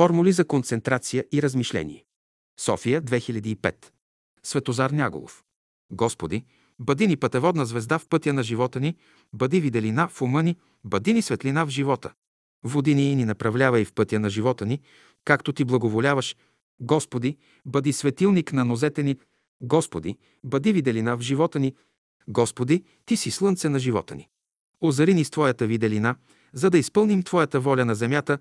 [0.00, 2.04] Формули за концентрация и размишление.
[2.60, 3.74] София, 2005.
[4.42, 5.44] Светозар Няголов.
[5.92, 6.44] Господи,
[6.78, 8.96] бъди ни пътеводна звезда в пътя на живота ни,
[9.32, 12.12] бъди виделина в ума ни, бъди ни светлина в живота.
[12.64, 14.80] Води ни и ни направлявай в пътя на живота ни,
[15.24, 16.36] както ти благоволяваш.
[16.80, 17.36] Господи,
[17.66, 19.16] бъди светилник на нозете ни.
[19.62, 21.74] Господи, бъди виделина в живота ни.
[22.28, 24.28] Господи, Ти си слънце на живота ни.
[24.80, 26.16] Озари ни с Твоята виделина,
[26.52, 28.38] за да изпълним Твоята воля на земята.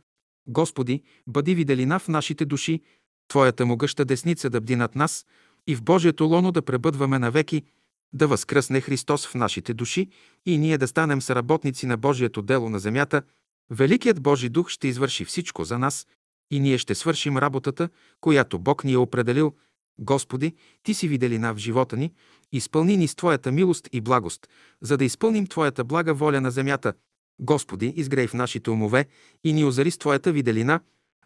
[0.49, 2.81] Господи, бъди виделина в нашите души,
[3.27, 5.25] Твоята могъща десница да бди над нас
[5.67, 7.63] и в Божието лоно да пребъдваме навеки,
[8.13, 10.07] да възкръсне Христос в нашите души
[10.45, 13.21] и ние да станем съработници на Божието дело на земята.
[13.69, 16.07] Великият Божи дух ще извърши всичко за нас
[16.51, 17.89] и ние ще свършим работата,
[18.21, 19.53] която Бог ни е определил.
[19.99, 22.13] Господи, Ти си виделина в живота ни,
[22.51, 24.49] изпълни ни с Твоята милост и благост,
[24.81, 26.93] за да изпълним Твоята блага воля на земята.
[27.39, 29.05] Господи, изгрей в нашите умове
[29.43, 30.79] и ни озари с Твоята виделина,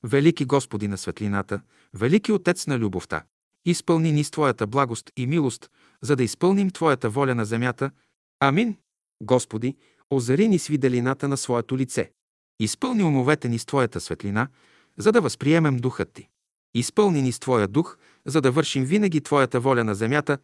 [0.03, 1.61] Велики Господи на светлината,
[1.93, 3.23] Велики Отец на любовта,
[3.65, 5.69] изпълни ни с Твоята благост и милост,
[6.01, 7.91] за да изпълним Твоята воля на земята.
[8.39, 8.77] Амин.
[9.23, 9.75] Господи,
[10.11, 12.11] озари ни с виделината на Своето лице.
[12.59, 14.47] Изпълни умовете ни с Твоята светлина,
[14.97, 16.27] за да възприемем духът Ти.
[16.75, 20.37] Изпълни ни с Твоя дух, за да вършим винаги Твоята воля на земята.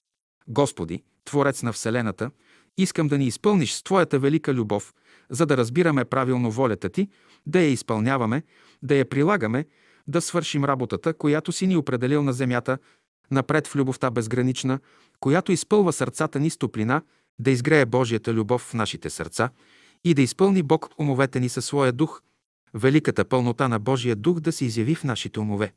[0.48, 2.32] Господи, Творец на Вселената,
[2.78, 4.94] искам да ни изпълниш с Твоята велика любов,
[5.30, 7.10] за да разбираме правилно волята Ти,
[7.46, 8.44] да я изпълняваме,
[8.84, 9.66] да я прилагаме,
[10.08, 12.78] да свършим работата, която си ни определил на земята,
[13.32, 14.80] напред в любовта безгранична,
[15.20, 17.02] която изпълва сърцата ни с топлина,
[17.40, 19.50] да изгрее Божията любов в нашите сърца
[20.04, 22.22] и да изпълни Бог умовете ни със своя дух,
[22.74, 25.74] великата пълнота на Божия дух да се изяви в нашите умове,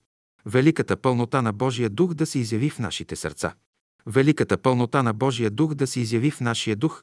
[0.47, 3.55] великата пълнота на Божия дух да се изяви в нашите сърца,
[4.07, 7.03] великата пълнота на Божия дух да се изяви в нашия дух,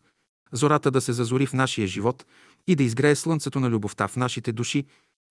[0.52, 2.25] зората да се зазори в нашия живот
[2.67, 4.86] и да изгрее слънцето на любовта в нашите души,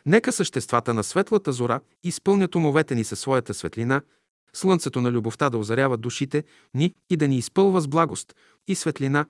[0.06, 4.02] Нека съществата на светлата зора изпълнят умовете ни със своята светлина,
[4.52, 8.34] слънцето на любовта да озарява душите ни и да ни изпълва с благост
[8.68, 9.26] и светлина,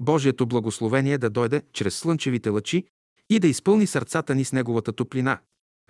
[0.00, 2.84] Божието благословение да дойде чрез слънчевите лъчи
[3.30, 5.38] и да изпълни сърцата ни с неговата топлина.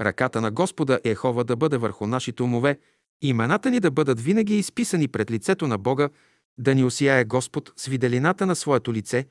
[0.00, 2.78] Ръката на Господа Ехова да бъде върху нашите умове,
[3.22, 6.08] имената ни да бъдат винаги изписани пред лицето на Бога,
[6.58, 9.26] да ни осияе Господ с виделината на своето лице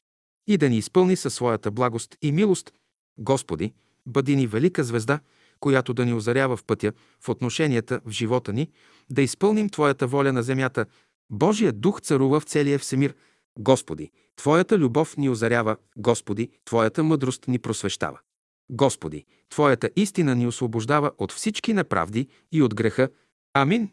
[0.49, 2.73] и да ни изпълни със своята благост и милост.
[3.17, 3.73] Господи,
[4.05, 5.19] Бъди ни велика звезда,
[5.59, 8.71] която да ни озарява в пътя, в отношенията, в живота ни,
[9.09, 10.85] да изпълним Твоята воля на земята.
[11.29, 13.15] Божият дух царува в целия всемир.
[13.59, 15.77] Господи, Твоята любов ни озарява.
[15.97, 18.19] Господи, Твоята мъдрост ни просвещава.
[18.71, 23.09] Господи, Твоята истина ни освобождава от всички неправди и от греха.
[23.53, 23.89] Амин.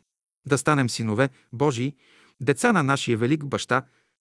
[0.47, 1.95] Да станем синове Божии,
[2.41, 3.83] деца на нашия велик баща,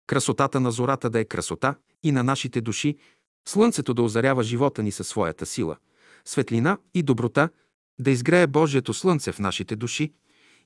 [0.09, 2.97] красотата на зората да е красота и на нашите души,
[3.47, 5.77] Слънцето да озарява живота ни със своята сила,
[6.25, 7.49] светлина и доброта,
[7.99, 10.13] да изгрее Божието слънце в нашите души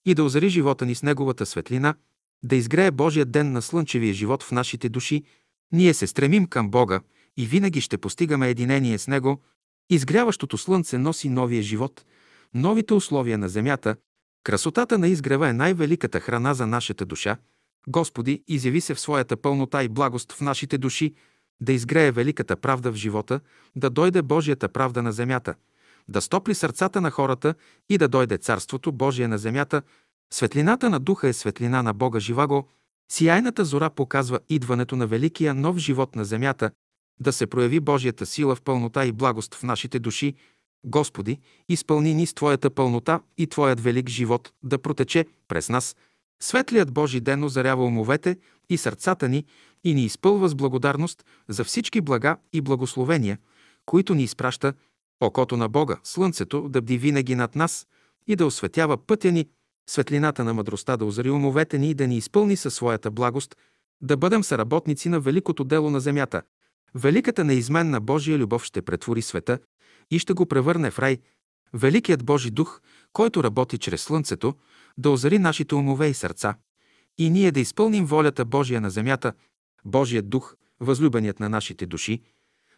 [0.06, 1.96] и да озари живота ни с неговата светлина,
[2.44, 5.24] да изгрее Божия ден на слънчевия живот в нашите души,
[5.72, 7.02] ние се стремим към Бога
[7.38, 9.42] и винаги ще постигаме единение с Него.
[9.90, 12.06] Изгряващото слънце носи новия живот,
[12.54, 13.96] новите условия на земята.
[14.44, 17.38] Красотата на изгрева е най-великата храна за нашата душа.
[17.88, 21.14] Господи, изяви се в своята пълнота и благост в нашите души,
[21.62, 23.40] да изгрее великата правда в живота,
[23.76, 25.56] да дойде Божията правда на земята,
[26.08, 27.56] да стопли сърцата на хората
[27.90, 29.82] и да дойде Царството Божие на земята.
[30.34, 32.68] Светлината на духа е светлина на Бога живаго.
[33.12, 36.72] Сияйната зора показва идването на великия нов живот на земята,
[37.20, 40.34] да се прояви Божията сила в пълнота и благост в нашите души.
[40.86, 41.40] Господи,
[41.70, 45.96] изпълни ни с Твоята пълнота и Твоят велик живот да протече през нас.
[46.42, 48.38] Светлият Божи ден озарява умовете
[48.70, 49.46] и сърцата ни
[49.84, 53.38] и ни изпълва с благодарност за всички блага и благословения,
[53.86, 54.74] които ни изпраща
[55.22, 57.88] окото на Бога, слънцето да бди винаги над нас
[58.28, 59.50] и да осветява пътя ни,
[59.90, 63.56] светлината на мъдростта да озари умовете ни и да ни изпълни със своята благост,
[64.02, 66.42] да бъдем съработници на великото дело на земята.
[66.96, 69.60] Великата неизменна Божия любов ще претвори света
[70.12, 71.18] и ще го превърне в рай.
[71.74, 72.82] Великият Божи дух,
[73.14, 74.54] който работи чрез слънцето,
[74.98, 76.56] да озари нашите умове и сърца.
[77.18, 79.34] И ние да изпълним волята Божия на земята,
[79.86, 82.22] Божият дух, възлюбеният на нашите души,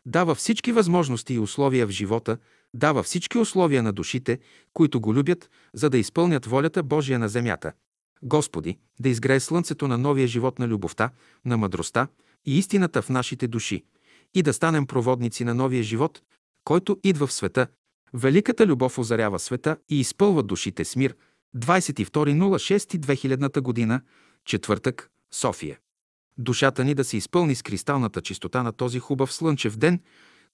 [0.06, 2.38] дава всички възможности и условия в живота,
[2.74, 4.40] дава всички условия на душите,
[4.74, 7.74] които го любят, за да изпълнят волята Божия на земята.
[8.24, 11.10] Господи, да изгрее слънцето на новия живот на любовта,
[11.46, 12.08] на мъдростта
[12.46, 13.84] и истината в нашите души
[14.34, 16.22] и да станем проводници на новия живот,
[16.64, 17.68] който идва в света.
[18.14, 21.16] Великата любов озарява света и изпълва душите с мир.
[21.58, 24.02] 22.06.2000 година,
[24.46, 25.80] четвъртък, София.
[26.38, 30.00] Душата ни да се изпълни с кристалната чистота на този хубав слънчев ден,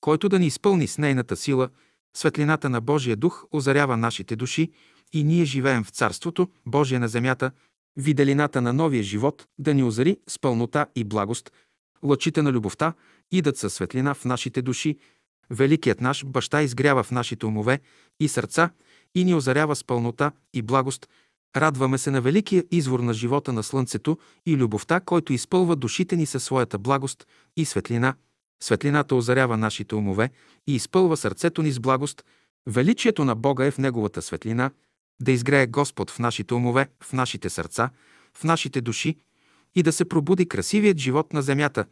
[0.01, 1.69] който да ни изпълни с нейната сила
[2.17, 4.71] Светлината на Божия дух озарява нашите души
[5.13, 7.51] и ние живеем в Царството Божие на земята,
[7.97, 11.51] виделината на новия живот да ни озари с пълнота и благост,
[12.03, 12.93] лъчите на любовта
[13.31, 14.97] идат със светлина в нашите души,
[15.51, 17.79] Великият наш баща изгрява в нашите умове
[18.19, 18.69] и сърца
[19.15, 21.09] и ни озарява с пълнота и благост.
[21.55, 26.25] Радваме се на великия извор на живота на Слънцето и любовта, който изпълва душите ни
[26.25, 27.27] със своята благост
[27.57, 28.15] и светлина.
[28.63, 30.29] Светлината озарява нашите умове
[30.67, 32.25] и изпълва сърцето ни с благост.
[32.67, 34.71] Величието на Бога е в Неговата светлина,
[35.21, 37.89] да изгрее Господ в нашите умове, в нашите сърца,
[38.33, 39.15] в нашите души
[39.75, 41.85] и да се пробуди красивият живот на земята.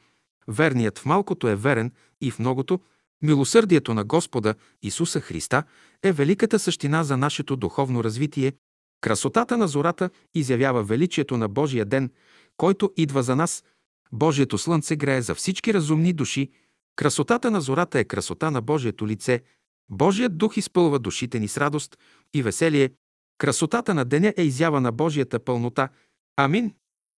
[0.47, 1.91] Верният в малкото е верен
[2.21, 2.79] и в многото,
[3.21, 5.63] Милосърдието на Господа Исуса Христа
[6.03, 8.53] е великата същина за нашето духовно развитие.
[9.01, 12.11] Красотата на зората изявява величието на Божия ден,
[12.57, 13.63] който идва за нас.
[14.11, 16.49] Божието слънце грее за всички разумни души.
[16.95, 19.41] Красотата на зората е красота на Божието лице.
[19.89, 21.97] Божият дух изпълва душите ни с радост
[22.33, 22.89] и веселие.
[23.37, 25.89] Красотата на деня е изява на Божията пълнота.
[26.37, 26.73] Амин.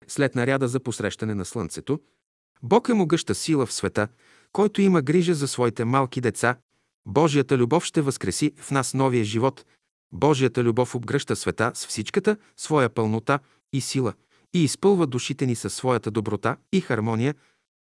[0.08, 2.00] След наряда за посрещане на слънцето,
[2.64, 4.08] Бог е могъща сила в света,
[4.54, 6.56] който има грижа за своите малки деца.
[7.06, 9.66] Божията любов ще възкреси в нас новия живот.
[10.14, 13.40] Божията любов обгръща света с всичката своя пълнота
[13.74, 14.14] и сила
[14.54, 17.36] и изпълва душите ни със своята доброта и хармония.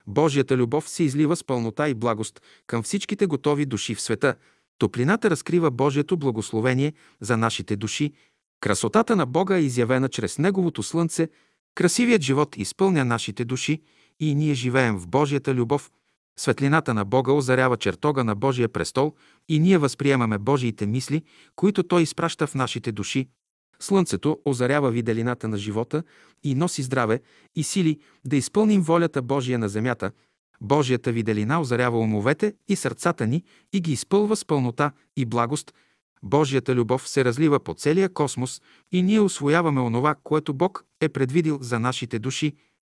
[0.06, 4.34] Божията любов се излива с пълнота и благост към всичките готови души в света.
[4.78, 8.12] Топлината разкрива Божието благословение за нашите души.
[8.61, 11.28] Красотата на Бога е изявена чрез Неговото слънце.
[11.75, 13.82] Красивият живот изпълня нашите души
[14.20, 15.90] и ние живеем в Божията любов.
[16.40, 19.14] Светлината на Бога озарява чертога на Божия престол
[19.48, 21.22] и ние възприемаме Божиите мисли,
[21.56, 23.28] които Той изпраща в нашите души.
[23.81, 26.02] Слънцето озарява виделината на живота
[26.42, 27.20] и носи здраве
[27.56, 30.10] и сили да изпълним волята Божия на земята.
[30.60, 35.75] Божията виделина озарява умовете и сърцата ни и ги изпълва с пълнота и благост.
[36.22, 41.58] Божията любов се разлива по целия космос и ние освояваме онова, което Бог е предвидил
[41.60, 42.52] за нашите души.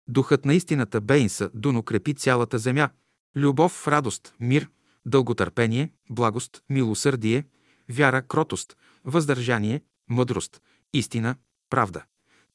[0.09, 2.89] Духът на истината Бейнса дуно крепи цялата земя–
[3.37, 4.69] любов, радост, мир,
[5.05, 7.43] дълготърпение, благост, милосърдие,
[7.89, 10.61] вяра, кротост, въздържание, мъдрост,
[10.93, 11.35] истина,
[11.69, 12.03] правда.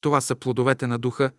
[0.00, 1.30] Това са плодовете на духа.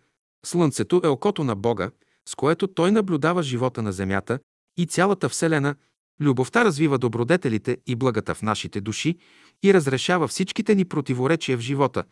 [0.46, 1.90] Слънцето е окото на Бога,
[2.28, 4.38] с което Той наблюдава живота на земята
[4.76, 5.74] и цялата Вселена.
[6.20, 9.18] Любовта развива добродетелите и благата в нашите души
[9.62, 12.04] и разрешава всичките ни противоречия в живота.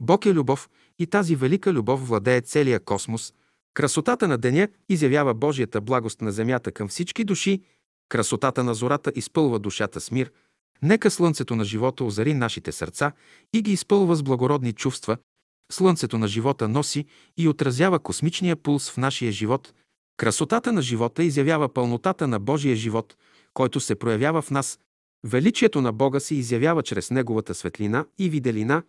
[0.00, 3.34] Бог е любов и тази велика любов владее целия космос–
[3.74, 7.62] Красотата на деня изявява Божията благост на земята към всички души,
[8.08, 10.32] красотата на зората изпълва душата с мир.
[10.82, 13.12] Нека слънцето на живота озари нашите сърца
[13.52, 15.16] и ги изпълва с благородни чувства.
[15.72, 17.06] Слънцето на живота носи
[17.36, 19.74] и отразява космичния пулс в нашия живот.
[20.16, 23.16] Красотата на живота изявява пълнотата на Божия живот,
[23.54, 24.78] който се проявява в нас.
[25.24, 28.82] Величието на Бога се изявява чрез Неговата светлина и виделина.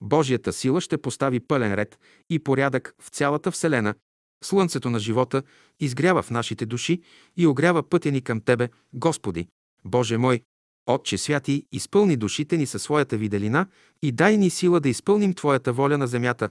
[0.00, 1.98] Божията сила ще постави пълен ред
[2.30, 3.94] и порядък в цялата Вселена,
[4.44, 5.42] Слънцето на живота
[5.80, 7.02] изгрява в нашите души
[7.36, 9.46] и огрява пътя ни към Тебе, Господи.
[9.84, 10.40] Боже мой,
[10.86, 13.66] Отче святи, изпълни душите ни със своята виделина
[14.02, 16.48] и дай ни сила да изпълним Твоята воля на земята.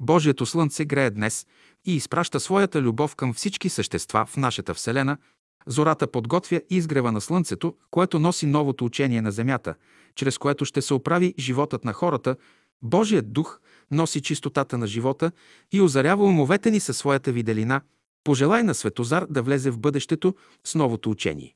[0.00, 1.46] Божието Слънце грее днес
[1.86, 5.16] и изпраща своята любов към всички същества в нашата Вселена.
[5.66, 9.74] Зората подготвя изгрева на Слънцето, което носи новото учение на земята,
[10.14, 12.36] чрез което ще се оправи животът на хората.
[12.82, 13.60] Божият дух
[13.92, 15.32] носи чистотата на живота
[15.72, 17.80] и озарява умовете ни със своята виделина.
[18.24, 20.34] Пожелай на Светозар да влезе в бъдещето
[20.64, 21.54] с новото учение.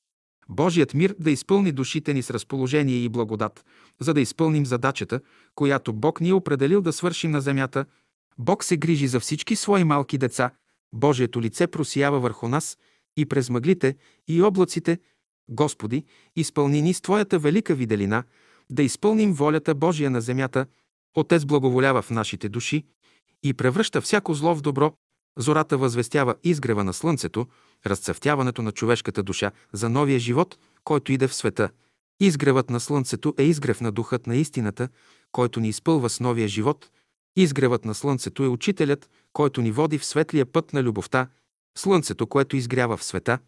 [0.49, 3.65] Божият мир да изпълни душите ни с разположение и благодат,
[4.01, 5.21] за да изпълним задачата,
[5.55, 7.85] която Бог ни е определил да свършим на земята.
[8.39, 10.51] Бог се грижи за всички свои малки деца.
[10.93, 12.79] Божието лице просиява върху нас
[13.17, 13.97] и през мъглите
[14.29, 14.99] и облаците.
[15.49, 16.05] Господи,
[16.37, 18.25] изпълни ни с Твоята велика виделина,
[18.71, 20.67] да изпълним волята Божия на земята–
[21.17, 22.85] Отец благоволява в нашите души
[23.43, 24.93] и превръща всяко зло в добро.
[25.39, 27.47] Зората възвестява изгрева на слънцето,
[27.87, 31.71] разцъфтяването на човешката душа за новия живот, който иде в света.
[32.21, 34.89] Изгревът на слънцето е изгрев на духът на истината,
[35.33, 36.91] който ни изпълва с новия живот.
[37.37, 41.29] Изгревът на слънцето е учителят, който ни води в светлия път на любовта.
[41.79, 43.39] Слънцето, което изгрява в света,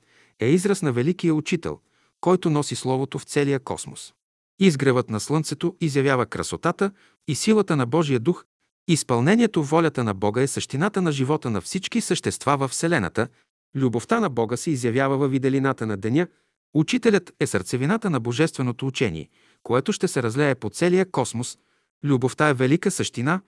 [0.40, 1.80] е израз на великия учител,
[2.20, 4.14] който носи Словото в целия космос.
[4.60, 6.90] Изгревът на Слънцето изявява красотата
[7.28, 8.44] и силата на Божия дух.
[8.88, 13.28] Изпълнението волята на Бога е същината на живота на всички същества във Вселената.
[13.76, 16.26] Любовта на Бога се изявява във виделината на деня.
[16.74, 19.28] Учителят е сърцевината на Божественото учение,
[19.62, 21.58] което ще се разлее по целия космос.
[22.04, 23.40] Любовта е велика същина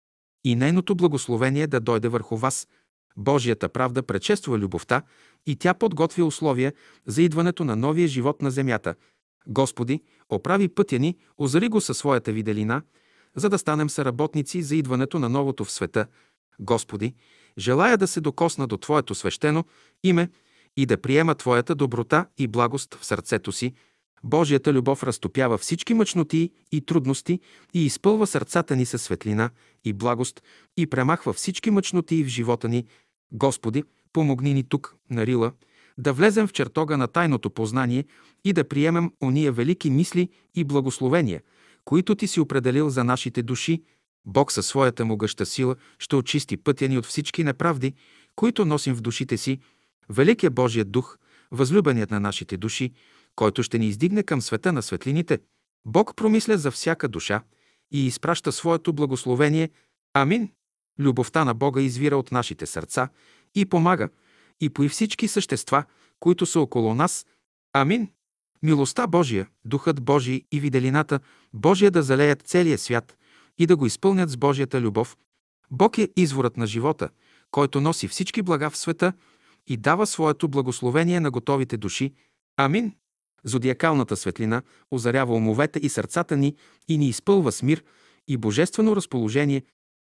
[0.44, 2.68] и нейното благословение да дойде върху вас.
[3.16, 5.02] Божията правда предшества любовта
[5.46, 6.72] и тя подготвя условия
[7.06, 8.94] за идването на новия живот на земята–
[9.46, 12.82] Господи, оправи пътя ни, озари го със своята виделина,
[13.36, 16.06] за да станем съработници за идването на новото в света.
[16.60, 17.14] Господи,
[17.58, 19.64] желая да се докосна до Твоето свещено
[20.04, 20.28] име
[20.76, 23.74] и да приема Твоята доброта и благост в сърцето си.
[24.24, 27.40] Божията любов разтопява всички мъчноти и трудности
[27.74, 29.50] и изпълва сърцата ни със светлина
[29.84, 30.42] и благост
[30.76, 32.86] и премахва всички мъчноти в живота ни.
[33.32, 35.52] Господи, помогни ни тук, на Рила,
[36.00, 38.04] да влезем в чертога на тайното познание
[38.44, 41.42] и да приемем ония велики мисли и благословения,
[41.84, 43.82] които Ти си определил за нашите души.
[44.26, 47.94] Бог със своята могъща сила ще очисти пътя ни от всички неправди,
[48.36, 49.58] които носим в душите си.
[50.08, 51.18] Великият Божият дух,
[51.50, 52.92] възлюбеният на нашите души,
[53.36, 55.38] който ще ни издигне към света на светлините.
[55.86, 57.42] Бог промисля за всяка душа
[57.92, 59.70] и изпраща своето благословение.
[60.14, 60.48] Амин.
[60.98, 63.08] Любовта на Бога извира от нашите сърца
[63.54, 64.08] и помага
[64.60, 65.84] и пои всички същества,
[66.20, 67.26] които са около нас.
[67.72, 68.08] Амин.
[68.62, 71.20] Милостта Божия, Духът Божий и виделината
[71.54, 73.16] Божия да залеят целия свят
[73.58, 75.16] и да го изпълнят с Божията любов.
[75.70, 77.08] Бог е изворът на живота,
[77.50, 79.12] който носи всички блага в света
[79.66, 82.14] и дава своето благословение на готовите души.
[82.56, 82.92] Амин.
[83.44, 86.56] Зодиакалната светлина озарява умовете и сърцата ни
[86.88, 87.84] и ни изпълва с мир
[88.28, 89.62] и божествено разположение.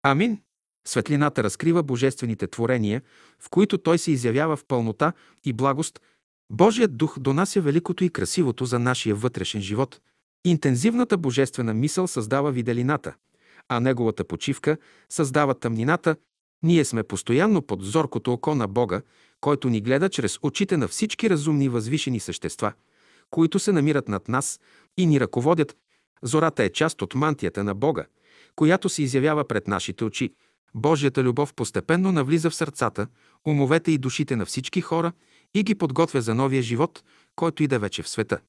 [0.04, 0.42] Амин.
[0.88, 3.02] Светлината разкрива божествените творения,
[3.40, 6.02] в които Той се изявява в пълнота и благост.
[6.50, 10.02] Божият дух донася великото и красивото за нашия вътрешен живот.
[10.46, 13.14] Интензивната божествена мисъл създава виделината,
[13.70, 14.78] а неговата почивка
[15.10, 16.16] създава тъмнината.
[16.64, 19.02] Ние сме постоянно под зоркото око на Бога,
[19.42, 22.74] който ни гледа чрез очите на всички разумни възвишени същества,
[23.30, 24.60] които се намират над нас
[24.98, 25.78] и ни ръководят.
[26.24, 28.06] Зората е част от мантията на Бога,
[28.56, 30.34] която се изявява пред нашите очи–
[30.76, 33.08] Божията любов постепенно навлиза в сърцата,
[33.48, 35.12] умовете и душите на всички хора
[35.54, 37.04] и ги подготвя за новия живот,
[37.36, 38.40] който иде вече в света.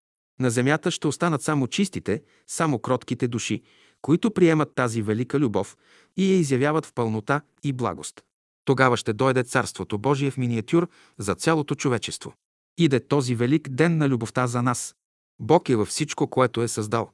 [0.41, 3.63] На земята ще останат само чистите, само кротките души,
[4.03, 5.77] които приемат тази велика любов
[6.17, 8.23] и я изявяват в пълнота и благост.
[8.65, 10.89] Тогава ще дойде Царството Божие в миниатюр
[11.19, 12.35] за цялото човечество.
[12.79, 14.95] Иде този велик ден на любовта за нас.
[15.41, 17.11] Бог е във всичко, което е създал.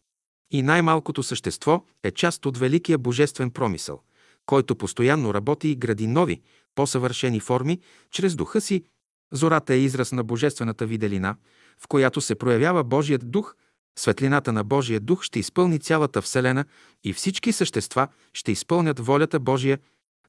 [0.50, 4.00] И най-малкото същество е част от великия божествен промисъл
[4.48, 6.40] който постоянно работи и гради нови,
[6.74, 8.84] по-съвършени форми чрез духа си.
[9.32, 11.36] Зората е израз на божествената виделина,
[11.80, 13.54] в която се проявява Божият дух.
[13.98, 16.64] Светлината на Божия дух ще изпълни цялата Вселена
[17.04, 19.78] и всички същества ще изпълнят волята Божия.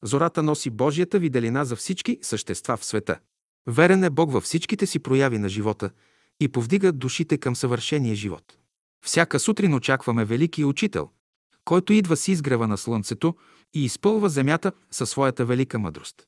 [0.02, 3.18] Зората носи Божията виделина за всички същества в света.
[3.66, 5.90] Верен е Бог във всичките си прояви на живота
[6.40, 8.56] и повдига душите към съвършения живот.
[9.04, 11.10] Всяка сутрин очакваме Великия Учител,
[11.64, 13.34] който идва с изгрева на Слънцето
[13.74, 16.26] и изпълва земята със своята велика мъдрост.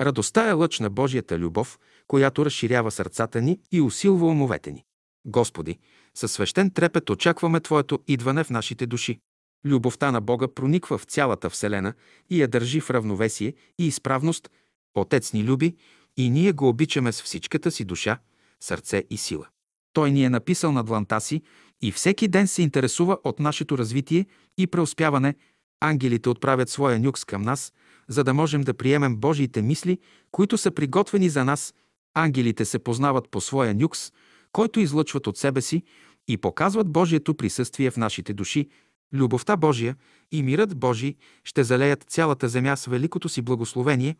[0.00, 4.84] Радостта е лъч на Божията любов, която разширява сърцата ни и усилва умовете ни.
[5.26, 5.78] Господи,
[6.14, 9.20] със свещен трепет очакваме Твоето идване в нашите души.
[9.64, 11.94] Любовта на Бога прониква в цялата Вселена
[12.30, 14.50] и я държи в равновесие и изправност.
[14.94, 15.76] Отец ни люби
[16.16, 18.18] и ние го обичаме с всичката си душа,
[18.60, 19.46] сърце и сила.
[19.92, 21.42] Той ни е написал на дланта си
[21.82, 24.26] и всеки ден се интересува от нашето развитие
[24.58, 25.34] и преуспяване.
[25.80, 27.72] Ангелите отправят своя нюкс към нас,
[28.08, 29.98] за да можем да приемем Божиите мисли,
[30.30, 31.74] които са приготвени за нас.
[32.14, 34.12] Ангелите се познават по своя нюкс,
[34.52, 35.82] който излъчват от себе си
[36.28, 38.68] и показват Божието присъствие в нашите души.
[39.12, 39.96] Любовта Божия
[40.32, 44.16] и мирът Божий ще залеят цялата земя с великото си благословение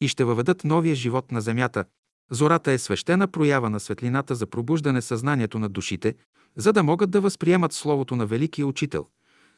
[0.00, 1.84] и ще въведат новия живот на земята.
[2.30, 6.14] Зората е свещена проява на светлината за пробуждане съзнанието на душите,
[6.56, 9.06] за да могат да възприемат Словото на Великия Учител,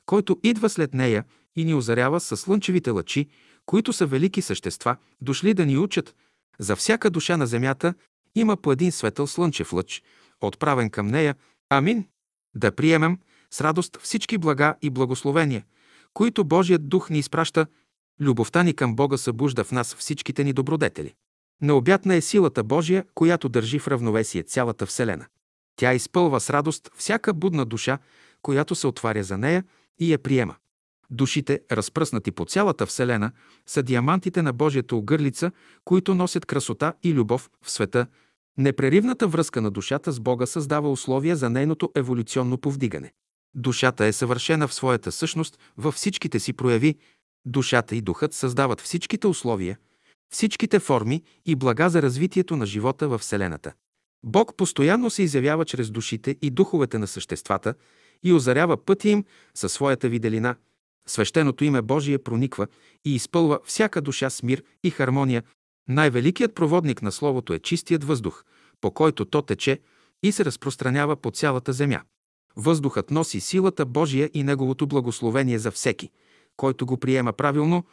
[0.07, 1.25] който идва след нея
[1.57, 3.29] и ни озарява със слънчевите лъчи,
[3.67, 6.15] които са велики същества, дошли да ни учат.
[6.59, 7.95] За всяка душа на земята
[8.35, 10.03] има по един светъл слънчев лъч,
[10.41, 11.35] отправен към нея.
[11.71, 12.07] Амин!
[12.57, 13.19] Да приемем
[13.51, 15.65] с радост всички блага и благословения,
[16.15, 17.67] които Божият дух ни изпраща.
[18.21, 21.15] Любовта ни към Бога събужда в нас всичките ни добродетели.
[21.61, 25.27] Необятна е силата Божия, която държи в равновесие цялата Вселена.
[25.77, 27.99] Тя изпълва с радост всяка будна душа,
[28.43, 29.65] която се отваря за нея
[29.99, 30.57] и я приема.
[31.11, 33.33] Душите, разпръснати по цялата Вселена,
[33.67, 35.51] са диамантите на Божията огърлица,
[35.85, 38.07] които носят красота и любов в света.
[38.59, 43.13] Непреривната връзка на душата с Бога създава условия за нейното еволюционно повдигане.
[43.55, 46.97] Душата е съвършена в своята същност във всичките си прояви.
[47.47, 49.79] Душата и духът създават всичките условия,
[50.33, 53.73] всичките форми и блага за развитието на живота във Вселената.
[54.25, 57.75] Бог постоянно се изявява чрез душите и духовете на съществата
[58.23, 60.57] и озарява пътя им със своята виделина.
[61.07, 62.67] Свещеното име Божие прониква
[63.05, 65.43] и изпълва всяка душа с мир и хармония.
[65.89, 68.45] Най-великият проводник на Словото е чистият въздух,
[68.81, 69.81] по който то тече
[70.23, 72.03] и се разпространява по цялата земя.
[72.57, 76.11] Въздухът носи силата Божия и Неговото благословение за всеки,
[76.57, 77.85] който го приема правилно.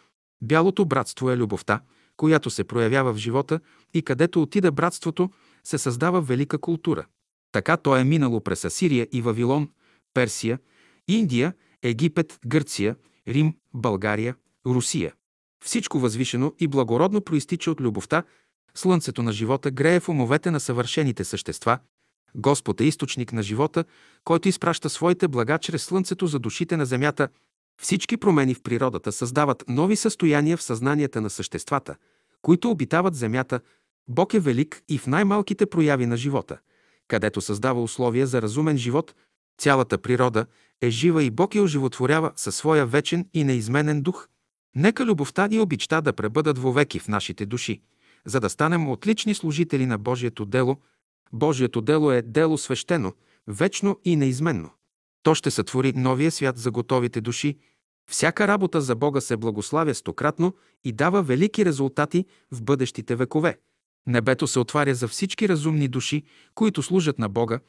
[0.44, 1.82] Бялото братство е любовта,
[2.18, 3.60] която се проявява в живота
[3.94, 5.30] и където отида братството,
[5.64, 7.06] се създава велика култура.
[7.52, 9.70] Така то е минало през Асирия и Вавилон,
[10.14, 10.60] Персия,
[11.08, 11.54] Индия,
[11.84, 12.96] Египет, Гърция,
[13.28, 15.14] Рим, България, Русия.
[15.64, 18.24] Всичко възвишено и благородно проистича от любовта,
[18.76, 21.80] слънцето на живота грее в умовете на съвършените същества.
[22.36, 23.86] Господ е източник на живота,
[24.24, 27.30] който изпраща своите блага чрез слънцето за душите на земята.
[27.82, 31.96] Всички промени в природата създават нови състояния в съзнанията на съществата,
[32.42, 33.60] които обитават земята.
[34.08, 36.58] Бог е велик и в най-малките прояви на живота,
[37.08, 39.16] където създава условия за разумен живот.
[39.58, 40.46] Цялата природа
[40.82, 44.28] е жива и Бог я оживотворява със своя вечен и неизменен дух.
[44.76, 47.82] Нека любовта и обичта да пребъдат вовеки в нашите души,
[48.26, 50.78] за да станем отлични служители на Божието дело.
[51.34, 53.14] Божието дело е дело свещено,
[53.48, 54.70] вечно и неизменно.
[55.24, 57.58] То ще сътвори новия свят за готовите души.
[58.10, 60.54] Всяка работа за Бога се благославя стократно
[60.84, 63.58] и дава велики резултати в бъдещите векове.
[64.08, 66.24] Небето се отваря за всички разумни души,
[66.56, 67.60] които служат на Бога,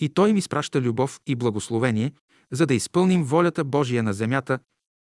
[0.00, 2.12] и Той им изпраща любов и благословение,
[2.50, 4.58] за да изпълним волята Божия на земята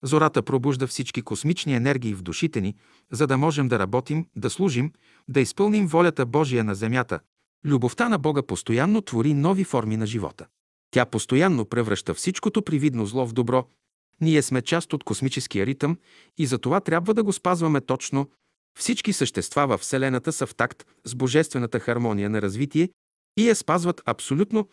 [0.05, 2.75] Зората пробужда всички космични енергии в душите ни,
[3.13, 4.93] за да можем да работим, да служим,
[5.29, 7.21] да изпълним волята Божия на земята.
[7.65, 10.47] Любовта на Бога постоянно твори нови форми на живота.
[10.91, 13.67] Тя постоянно превръща всичкото привидно зло в добро.
[14.21, 15.99] Ние сме част от космическия ритъм
[16.39, 18.31] и за това трябва да го спазваме точно.
[18.79, 22.89] Всички същества във Вселената са в такт с божествената хармония на развитие
[23.37, 24.69] и я спазват абсолютно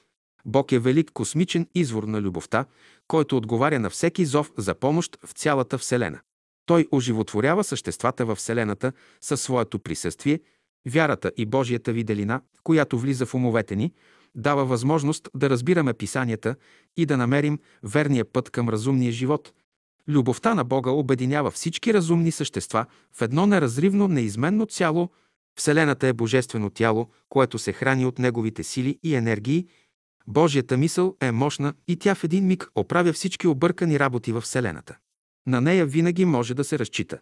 [0.45, 2.65] Бог е велик космичен извор на любовта,
[3.07, 6.19] който отговаря на всеки зов за помощ в цялата Вселена.
[6.65, 10.39] Той оживотворява съществата във Вселената със своето присъствие,
[10.87, 13.93] вярата и Божията виделина, която влиза в умовете ни,
[14.35, 16.55] дава възможност да разбираме писанията
[16.97, 19.53] и да намерим верния път към разумния живот.
[20.07, 25.09] Любовта на Бога обединява всички разумни същества в едно неразривно, неизменно цяло.
[25.57, 29.67] Вселената е божествено тяло, което се храни от неговите сили и енергии
[30.27, 34.97] Божията мисъл е мощна и тя в един миг оправя всички объркани работи в Вселената.
[35.47, 37.19] На нея винаги може да се разчита.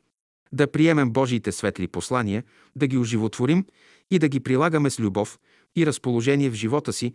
[0.52, 2.44] Да приемем Божиите светли послания,
[2.76, 3.66] да ги оживотворим
[4.12, 5.40] и да ги прилагаме с любов
[5.76, 7.14] и разположение в живота си,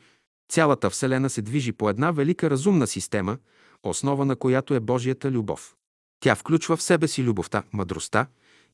[0.48, 3.38] цялата Вселена се движи по една велика разумна система,
[3.82, 5.74] основа на която е Божията любов.
[6.20, 8.26] Тя включва в себе си любовта, мъдростта,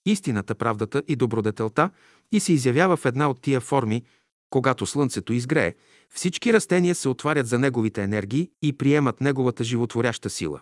[0.06, 1.90] истината, правдата и добродетелта
[2.32, 4.02] и се изявява в една от тия форми,
[4.50, 5.74] когато слънцето изгрее,
[6.14, 10.60] всички растения се отварят за неговите енергии и приемат неговата животворяща сила.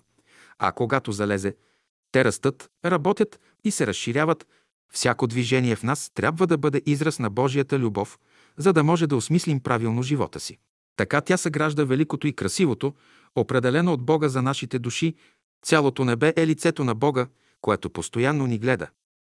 [0.59, 1.55] А когато залезе,
[2.13, 4.47] те растат, работят и се разширяват.
[4.93, 8.19] Всяко движение в нас трябва да бъде израз на Божията любов,
[8.57, 10.59] за да може да осмислим правилно живота си.
[10.97, 12.95] Така тя съгражда великото и красивото,
[13.37, 15.15] определено от Бога за нашите души.
[15.63, 17.27] Цялото небе е лицето на Бога,
[17.61, 18.89] което постоянно ни гледа.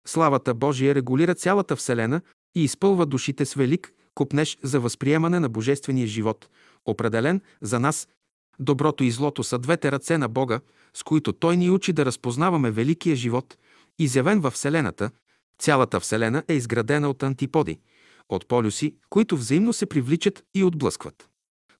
[0.08, 2.22] Славата Божия регулира цялата Вселена
[2.56, 6.50] и изпълва душите с велик, купнеш за възприемане на божествения живот,
[6.86, 8.08] определен за нас.
[8.60, 10.60] Доброто и злото са двете ръце на Бога,
[10.94, 13.58] с които Той ни учи да разпознаваме великия живот,
[14.00, 15.12] изявен във Вселената.
[15.60, 17.80] Цялата Вселена е изградена от антиподи,
[18.30, 21.30] от полюси, които взаимно се привличат и отблъскват.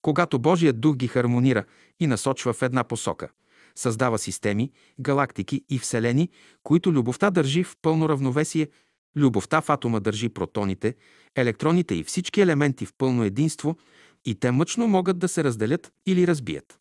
[0.02, 1.64] Когато Божият дух ги хармонира
[2.00, 3.30] и насочва в една посока,
[3.76, 6.30] създава системи, галактики и вселени,
[6.64, 8.68] които любовта държи в пълно равновесие
[9.16, 10.96] Любовта в атома държи протоните,
[11.36, 13.78] електроните и всички елементи в пълно единство
[14.26, 16.80] и те мъчно могат да се разделят или разбият.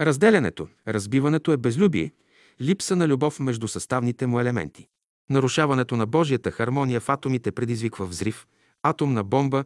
[0.00, 2.12] Разделянето, разбиването е безлюбие,
[2.60, 4.88] липса на любов между съставните му елементи.
[5.30, 8.46] Нарушаването на Божията хармония в атомите предизвиква взрив,
[8.82, 9.64] атомна бомба.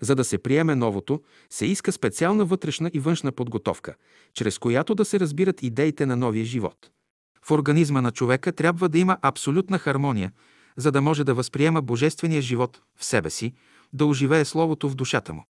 [0.00, 3.94] За да се приеме новото, се иска специална вътрешна и външна подготовка,
[4.34, 6.90] чрез която да се разбират идеите на новия живот.
[7.42, 10.32] В организма на човека трябва да има абсолютна хармония,
[10.78, 13.52] за да може да възприема божествения живот в себе си,
[13.92, 15.44] да оживее Словото в душата му.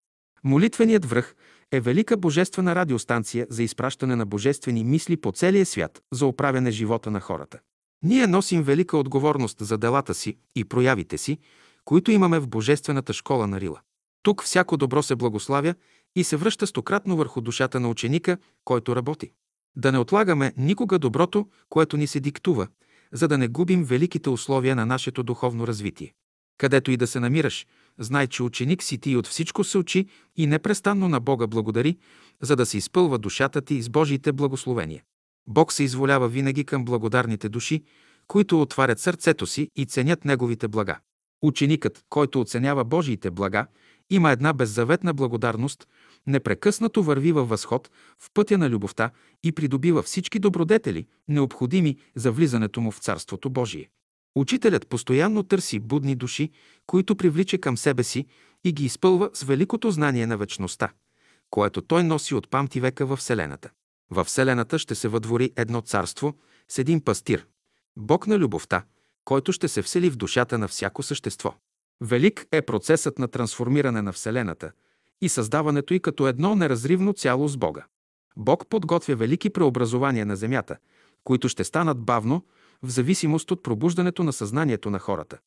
[0.45, 1.35] Молитвеният връх
[1.73, 7.11] е велика божествена радиостанция за изпращане на божествени мисли по целия свят за оправяне живота
[7.11, 7.59] на хората.
[8.03, 11.39] Ние носим велика отговорност за делата си и проявите си,
[11.85, 13.81] които имаме в Божествената школа на Рила.
[14.23, 15.75] Тук всяко добро се благославя
[16.17, 19.31] и се връща стократно върху душата на ученика, който работи.
[19.77, 22.69] Да не отлагаме никога доброто, което ни се диктува,
[23.13, 26.13] за да не губим великите условия на нашето духовно развитие.
[26.59, 27.67] Където и да се намираш,
[27.99, 31.97] знай, че ученик си ти от всичко се учи и непрестанно на Бога благодари,
[32.43, 35.03] за да се изпълва душата ти с Божиите благословения.
[35.47, 37.83] Бог се изволява винаги към благодарните души,
[38.27, 40.99] които отварят сърцето си и ценят Неговите блага.
[41.43, 43.67] Ученикът, който оценява Божиите блага
[44.11, 45.89] има една беззаветна благодарност,
[46.27, 49.11] непрекъснато върви във възход в пътя на любовта
[49.45, 53.91] и придобива всички добродетели, необходими за влизането му в Царството Божие.
[54.37, 56.51] Учителят постоянно търси будни души,
[56.87, 58.27] които привлича към себе си
[58.65, 60.93] и ги изпълва с великото знание на вечността,
[61.51, 63.71] което той носи от памти века във Вселената.
[64.11, 66.35] Във Вселената ще се въдвори едно царство
[66.69, 67.47] с един пастир,
[67.97, 68.85] Бог на любовта,
[69.25, 71.55] който ще се всели в душата на всяко същество.
[72.01, 74.73] Велик е процесът на трансформиране на Вселената
[75.21, 77.85] и създаването й като едно неразривно цяло с Бога.
[78.37, 80.77] Бог подготвя велики преобразования на Земята,
[81.25, 82.45] които ще станат бавно,
[82.83, 85.39] в зависимост от пробуждането на съзнанието на хората.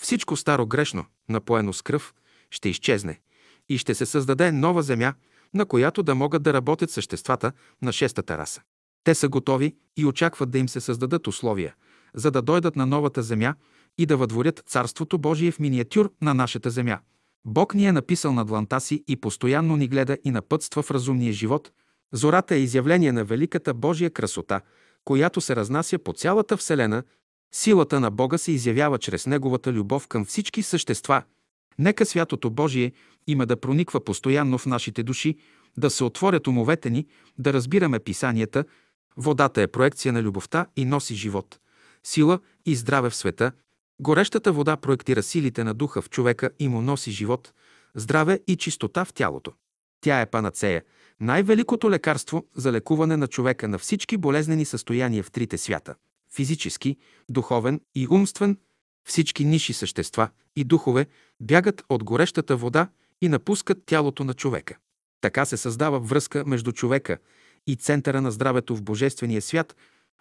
[0.00, 2.14] Всичко старо грешно, напоено с кръв,
[2.50, 3.20] ще изчезне
[3.68, 5.14] и ще се създаде нова земя,
[5.54, 8.62] на която да могат да работят съществата на шестата раса.
[9.04, 11.74] Те са готови и очакват да им се създадат условия,
[12.14, 13.54] за да дойдат на новата земя
[13.98, 16.98] и да въдворят Царството Божие в миниатюр на нашата земя.
[17.44, 21.32] Бог ни е написал на дланта си и постоянно ни гледа и напътства в разумния
[21.32, 21.70] живот.
[22.12, 24.60] Зората е изявление на великата Божия красота,
[25.04, 27.02] която се разнася по цялата Вселена.
[27.54, 31.22] Силата на Бога се изявява чрез Неговата любов към всички същества.
[31.78, 32.92] Нека святото Божие
[33.26, 35.36] има да прониква постоянно в нашите души,
[35.76, 37.06] да се отворят умовете ни,
[37.38, 38.64] да разбираме писанията.
[39.16, 41.58] Водата е проекция на любовта и носи живот,
[42.04, 43.52] сила и здраве в света.
[44.00, 47.52] Горещата вода проектира силите на духа в човека и му носи живот,
[47.94, 49.52] здраве и чистота в тялото.
[50.00, 50.82] Тя е панацея,
[51.20, 55.94] най-великото лекарство за лекуване на човека на всички болезнени състояния в трите свята–
[56.34, 56.96] физически,
[57.30, 58.58] духовен и умствен.
[59.08, 61.06] Всички ниши същества и духове
[61.40, 62.88] бягат от горещата вода
[63.22, 64.76] и напускат тялото на човека.
[65.20, 67.18] Така се създава връзка между човека
[67.66, 69.76] и центъра на здравето в Божествения свят.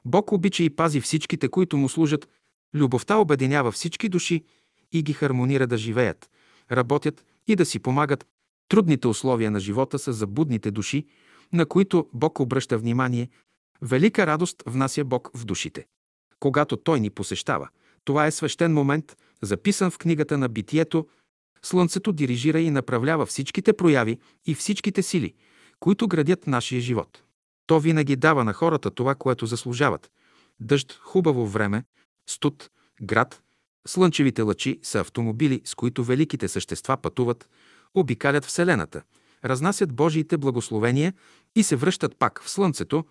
[0.05, 2.27] Бог обича и пази всичките, които му служат.
[2.75, 4.43] Любовта обединява всички души
[4.91, 6.29] и ги хармонира да живеят,
[6.71, 8.25] работят и да си помагат.
[8.69, 11.05] Трудните условия на живота са за будните души,
[11.53, 13.29] на които Бог обръща внимание.
[13.81, 15.85] Велика радост внася Бог в душите.
[16.39, 17.69] Когато Той ни посещава,
[18.03, 21.07] това е свещен момент, записан в книгата на битието,
[21.61, 25.33] Слънцето дирижира и направлява всичките прояви и всичките сили,
[25.79, 27.23] които градят нашия живот.
[27.67, 30.11] То винаги дава на хората това, което заслужават.
[30.59, 31.83] Дъжд, хубаво време,
[32.27, 32.69] студ,
[33.01, 33.41] град.
[33.87, 37.49] Слънчевите лъчи са автомобили, с които великите същества пътуват,
[37.93, 39.01] обикалят Вселената,
[39.45, 41.13] разнасят Божиите благословения
[41.55, 43.05] и се връщат пак в Слънцето.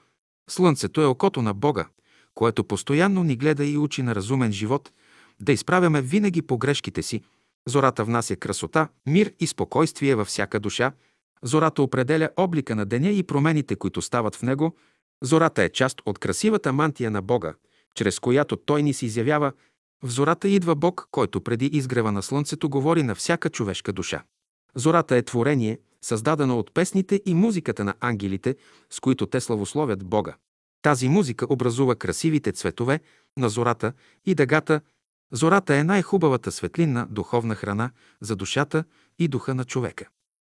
[0.51, 1.89] Слънцето е окото на Бога,
[2.35, 4.93] което постоянно ни гледа и учи на разумен живот,
[5.41, 7.23] да изправяме винаги погрешките си,
[7.69, 10.93] Зората внася красота, мир и спокойствие във всяка душа.
[11.43, 14.77] Зората определя облика на деня и промените, които стават в него.
[15.23, 17.55] Зората е част от красивата мантия на Бога,
[17.97, 19.53] чрез която Той ни се изявява.
[20.03, 24.23] В зората идва Бог, който преди изгрева на Слънцето говори на всяка човешка душа.
[24.75, 28.57] Зората е творение, създадено от песните и музиката на ангелите,
[28.91, 30.37] с които те славословят Бога.
[30.83, 33.01] Тази музика образува красивите цветове
[33.37, 33.93] на зората
[34.27, 34.81] и дъгата
[35.33, 38.85] Зората е най-хубавата светлинна духовна храна за душата
[39.19, 40.09] и духа на човека.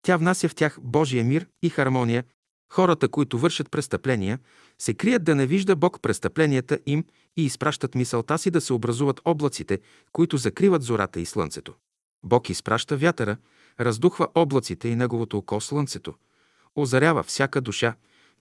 [0.02, 2.24] Тя внася в тях Божия мир и хармония.
[2.72, 4.38] Хората, които вършат престъпления,
[4.78, 7.04] се крият да не вижда Бог престъпленията им
[7.36, 9.80] и изпращат мисълта си да се образуват облаците,
[10.12, 11.74] които закриват зората и слънцето.
[12.24, 13.36] Бог изпраща вятъра,
[13.80, 16.14] раздухва облаците и неговото око слънцето,
[16.76, 17.94] озарява всяка душа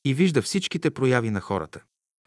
[0.06, 1.82] и вижда всичките прояви на хората.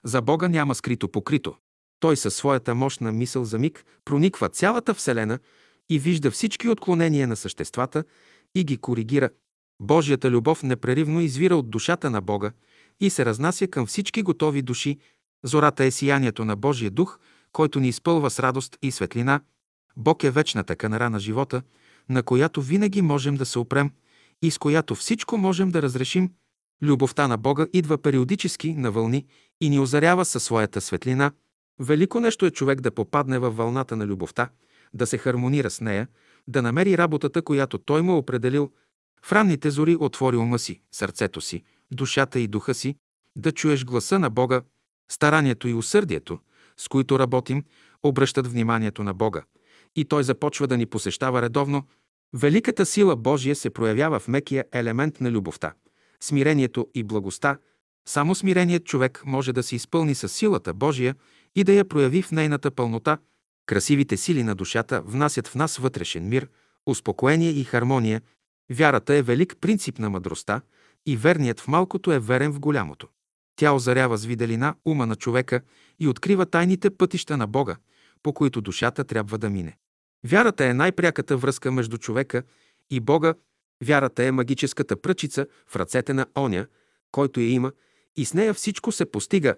[0.04, 1.56] За Бога няма скрито покрито.
[2.00, 5.38] Той със своята мощна мисъл за миг прониква цялата Вселена
[5.90, 8.04] и вижда всички отклонения на съществата
[8.54, 9.30] и ги коригира.
[9.82, 12.52] Божията любов непреривно извира от душата на Бога
[13.00, 14.98] и се разнася към всички готови души.
[15.44, 17.18] Зората е сиянието на Божия дух,
[17.52, 19.40] който ни изпълва с радост и светлина.
[19.96, 21.62] Бог е вечната канара на живота,
[22.08, 23.90] на която винаги можем да се опрем
[24.42, 26.30] и с която всичко можем да разрешим.
[26.82, 29.26] Любовта на Бога идва периодически на вълни
[29.60, 31.32] и ни озарява със своята светлина–
[31.78, 34.48] Велико нещо е човек да попадне във вълната на любовта,
[34.94, 36.08] да се хармонира с нея,
[36.48, 38.70] да намери работата, която той му е определил.
[39.24, 42.96] В ранните зори отвори ума си, сърцето си, душата и духа си,
[43.36, 44.62] да чуеш гласа на Бога,
[45.10, 46.38] старанието и усърдието,
[46.76, 47.64] с които работим,
[48.02, 49.42] обръщат вниманието на Бога.
[49.96, 51.86] И Той започва да ни посещава редовно.
[52.34, 55.74] Великата сила Божия се проявява в мекия елемент на любовта,
[56.20, 57.58] смирението и благостта.
[58.08, 61.14] Само смиреният човек може да се изпълни с силата Божия
[61.56, 63.18] и да я прояви в нейната пълнота.
[63.66, 66.48] Красивите сили на душата внасят в нас вътрешен мир,
[66.86, 68.20] успокоение и хармония.
[68.70, 70.60] Вярата е велик принцип на мъдростта
[71.06, 73.08] и верният в малкото е верен в голямото.
[73.56, 75.60] Тя озарява с виделина ума на човека
[76.00, 77.76] и открива тайните пътища на Бога,
[78.22, 79.76] по които душата трябва да мине.
[80.24, 82.42] Вярата е най-пряката връзка между човека
[82.90, 83.34] и Бога.
[83.84, 86.66] Вярата е магическата пръчица в ръцете на оня,
[87.12, 87.72] който я има,
[88.16, 89.54] и с нея всичко се постига.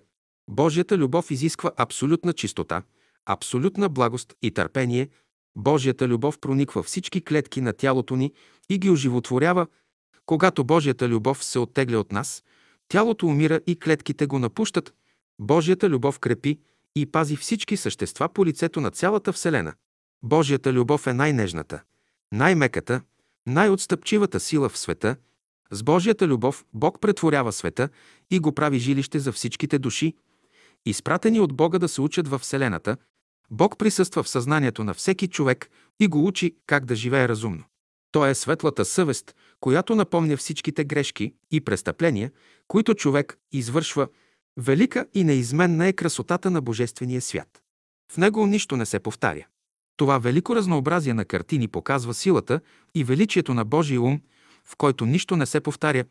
[0.51, 2.83] Божията любов изисква абсолютна чистота,
[3.27, 5.09] абсолютна благост и търпение.
[5.57, 8.33] Божията любов прониква всички клетки на тялото ни
[8.69, 9.67] и ги оживотворява.
[10.27, 12.45] Когато Божията любов се оттегля от нас,
[12.89, 14.95] тялото умира и клетките го напущат.
[15.39, 16.59] Божията любов крепи
[16.97, 19.75] и пази всички същества по лицето на цялата Вселена.
[20.23, 21.83] Божията любов е най-нежната,
[22.33, 23.01] най-меката,
[23.47, 25.17] най-отстъпчивата сила в света.
[25.71, 27.89] С Божията любов Бог претворява света
[28.31, 30.15] и го прави жилище за всичките души,
[30.87, 32.97] изпратени от Бога да се учат във Вселената.
[33.51, 37.65] Бог присъства в съзнанието на всеки човек и го учи как да живее разумно.
[38.13, 42.33] Той е светлата съвест, която напомня всичките грешки и престъпления,
[42.69, 44.09] които човек извършва.
[44.57, 47.63] Велика и неизменна е красотата на Божествения свят.
[48.13, 49.47] В него нищо не се повтаря.
[49.97, 52.61] Това велико разнообразие на картини показва силата
[52.95, 54.21] и величието на Божия ум,
[54.65, 56.05] в който нищо не се повтаря.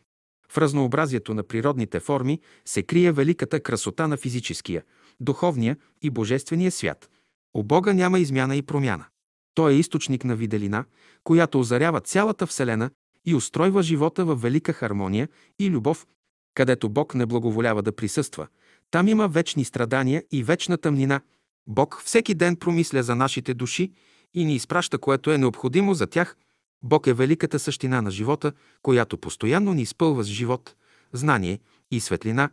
[0.49, 4.83] В разнообразието на природните форми се крие великата красота на физическия,
[5.19, 7.09] духовния и божествения свят.
[7.53, 9.05] У Бога няма измяна и промяна.
[9.53, 10.85] Той е източник на виделина,
[11.23, 12.89] която озарява цялата Вселена
[13.25, 16.07] и устройва живота в велика хармония и любов,
[16.53, 18.47] където Бог не благоволява да присъства.
[18.91, 21.21] Там има вечни страдания и вечна тъмнина–
[21.67, 23.91] Бог всеки ден промисля за нашите души
[24.33, 26.37] и ни изпраща, което е необходимо за тях.
[26.83, 30.75] Бог е великата същина на живота, която постоянно ни изпълва с живот,
[31.13, 31.59] знание
[31.91, 32.49] и светлина.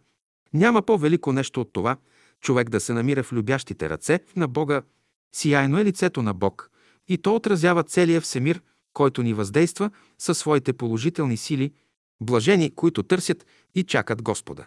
[0.55, 1.97] Няма по-велико нещо от това
[2.41, 4.83] човек да се намира в любящите ръце на Бога.
[5.35, 6.71] Сияйно е лицето на Бог
[7.09, 11.73] и то отразява целия всемир, който ни въздейства със своите положителни сили,
[12.21, 14.67] блажени, които търсят и чакат Господа.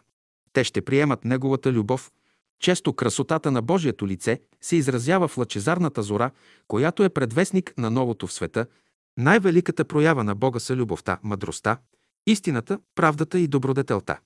[0.53, 2.11] Те ще приемат Неговата любов–
[2.63, 6.31] често красотата на Божието лице се изразява в лъчезарната зора,
[6.67, 8.65] която е предвестник на новото в света.
[9.17, 11.77] Най-великата проява на Бога са любовта, мъдростта,
[12.27, 14.19] истината, правдата и добродетелта.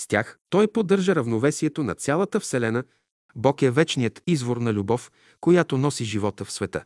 [0.00, 2.84] С тях той поддържа равновесието на цялата Вселена.
[3.36, 6.84] Бог е вечният извор на любов, която носи живота в света.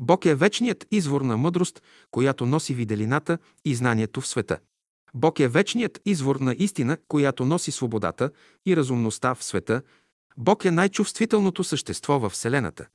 [0.00, 4.58] Бог е вечният извор на мъдрост, която носи виделината и знанието в света.
[5.14, 8.30] Бог е вечният извор на истина, която носи свободата
[8.66, 9.82] и разумността в света
[10.36, 12.86] Бог е най-чувствителното същество във Вселената,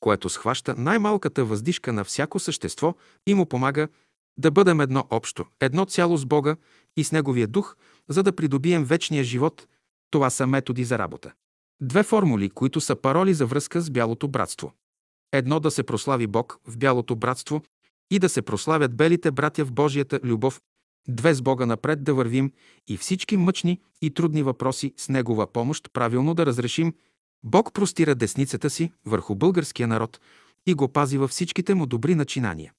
[0.00, 2.94] което схваща най-малката въздишка на всяко същество
[3.26, 3.88] и му помага
[4.38, 6.56] да бъдем едно общо, едно цяло с Бога
[6.96, 7.76] и с Неговия дух,
[8.10, 9.66] за да придобием вечния живот.
[10.10, 11.32] Това са методи за работа.
[11.82, 14.72] Две формули, които са пароли за връзка с бялото братство.
[15.32, 17.62] Едно да се прослави Бог в бялото братство
[18.10, 20.60] и да се прославят белите братя в Божията любов
[21.08, 22.52] Две с Бога напред да вървим
[22.88, 26.94] и всички мъчни и трудни въпроси с Негова помощ правилно да разрешим.
[27.44, 30.20] Бог простира десницата си върху българския народ
[30.66, 32.72] и го пази във всичките му добри начинания.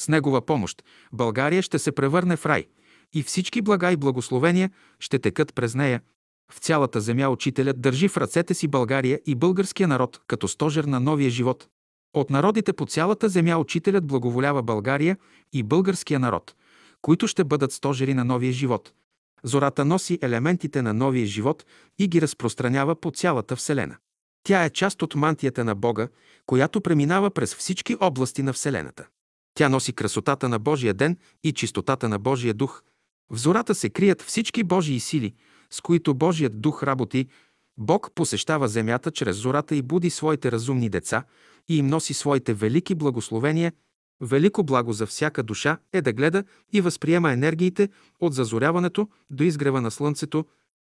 [0.00, 2.66] С Негова помощ България ще се превърне в рай
[3.14, 6.00] и всички блага и благословения ще текат през нея.
[6.52, 11.00] В цялата земя учителят държи в ръцете си България и българския народ като стожер на
[11.00, 11.68] новия живот.
[12.14, 15.16] От народите по цялата земя учителят благоволява България
[15.52, 16.54] и българския народ–
[17.02, 18.92] които ще бъдат стожери на новия живот.
[19.42, 21.66] Зората носи елементите на новия живот
[21.98, 23.96] и ги разпространява по цялата Вселена.
[24.42, 26.08] Тя е част от мантията на Бога,
[26.46, 29.06] която преминава през всички области на Вселената.
[29.54, 32.82] Тя носи красотата на Божия ден и чистотата на Божия дух.
[33.30, 35.34] В зората се крият всички Божии сили,
[35.70, 37.26] с които Божият дух работи.
[37.78, 41.24] Бог посещава земята чрез зората и буди своите разумни деца
[41.68, 43.72] и им носи своите велики благословения–
[44.20, 47.88] Велико благо за всяка душа е да гледа и възприема енергиите
[48.20, 50.44] от зазоряването до изгрева на слънцето.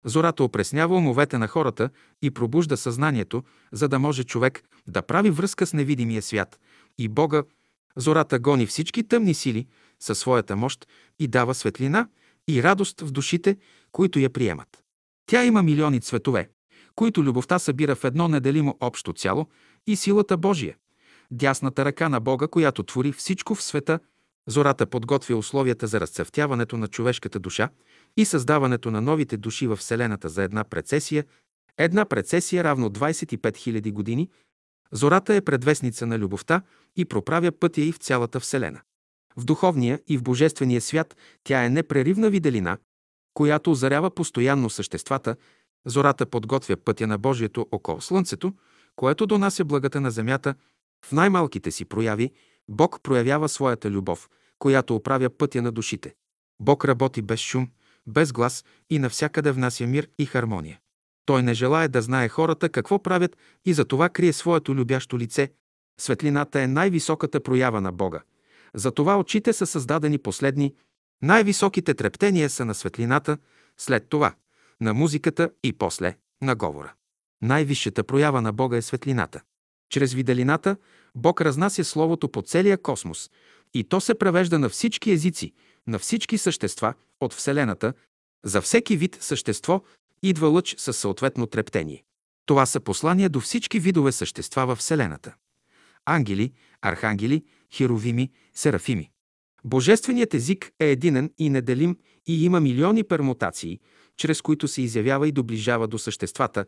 [0.04, 1.90] Зората опреснява умовете на хората
[2.22, 6.60] и пробужда съзнанието, за да може човек да прави връзка с невидимия свят
[6.98, 7.42] и Бога.
[7.96, 9.66] Зората гони всички тъмни сили
[10.00, 10.86] със своята мощ
[11.18, 12.08] и дава светлина
[12.48, 13.56] и радост в душите,
[13.92, 14.84] които я приемат.
[15.26, 16.50] Тя има милиони цветове,
[16.94, 19.46] които любовта събира в едно неделимо общо цяло
[19.86, 20.76] и силата Божия
[21.30, 24.00] дясната ръка на Бога, която твори всичко в света,
[24.48, 27.68] зората подготвя условията за разцъфтяването на човешката душа
[28.16, 31.24] и създаването на новите души в Вселената за една прецесия,
[31.78, 34.30] една прецесия равно 25 000 години,
[34.92, 36.62] зората е предвестница на любовта
[36.96, 38.80] и проправя пътя и в цялата Вселена.
[39.38, 42.78] В духовния и в божествения свят тя е непреривна виделина,
[43.34, 45.36] която озарява постоянно съществата,
[45.86, 48.52] зората подготвя пътя на Божието около Слънцето,
[48.96, 50.54] което донася благата на земята
[51.04, 52.30] в най-малките си прояви
[52.68, 56.14] Бог проявява своята любов, която оправя пътя на душите.
[56.60, 57.68] Бог работи без шум,
[58.06, 60.78] без глас и навсякъде внася мир и хармония.
[61.26, 65.52] Той не желая да знае хората какво правят и за това крие своето любящо лице.
[66.00, 68.22] Светлината е най-високата проява на Бога.
[68.74, 70.74] Затова очите са създадени последни.
[71.22, 73.38] Най-високите трептения са на светлината,
[73.76, 74.34] след това
[74.80, 76.92] на музиката и после на говора.
[77.42, 79.40] Най-висшата проява на Бога е светлината.
[79.90, 80.76] Чрез виделината
[81.14, 83.30] Бог разнася Словото по целия космос
[83.74, 85.52] и то се превежда на всички езици,
[85.86, 87.92] на всички същества от Вселената.
[88.44, 89.82] За всеки вид същество
[90.22, 92.04] идва лъч със съответно трептение.
[92.46, 95.34] Това са послания до всички видове същества във Вселената.
[96.10, 97.44] Ангели, архангели,
[97.74, 99.10] херовими, серафими.
[99.64, 103.80] Божественият език е единен и неделим и има милиони пермутации,
[104.16, 106.64] чрез които се изявява и доближава до съществата.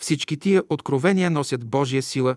[0.00, 2.36] Всички тия откровения носят Божия сила,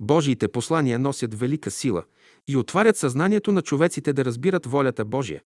[0.00, 2.04] Божиите послания носят велика сила
[2.48, 5.42] и отварят съзнанието на човеците да разбират волята Божия.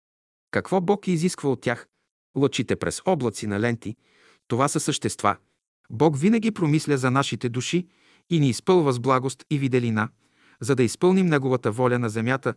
[0.51, 1.87] Какво Бог изисква от тях?
[2.37, 3.97] Лъчите през облаци на ленти,
[4.49, 5.37] това са същества.
[5.91, 7.87] Бог винаги промисля за нашите души
[8.31, 10.09] и ни изпълва с благост и виделина,
[10.61, 12.55] за да изпълним Неговата воля на земята,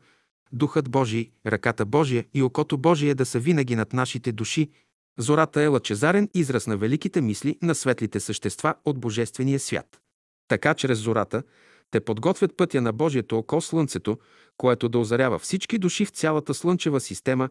[0.52, 4.70] Духът Божий, ръката Божия и окото Божие да са винаги над нашите души.
[5.18, 10.02] Зората е лъчезарен израз на великите мисли на светлите същества от Божествения свят.
[10.48, 11.44] Така чрез зората
[11.92, 14.18] те подготвят пътя на Божието око Слънцето,
[14.58, 17.50] което да озарява всички души в цялата Слънчева система.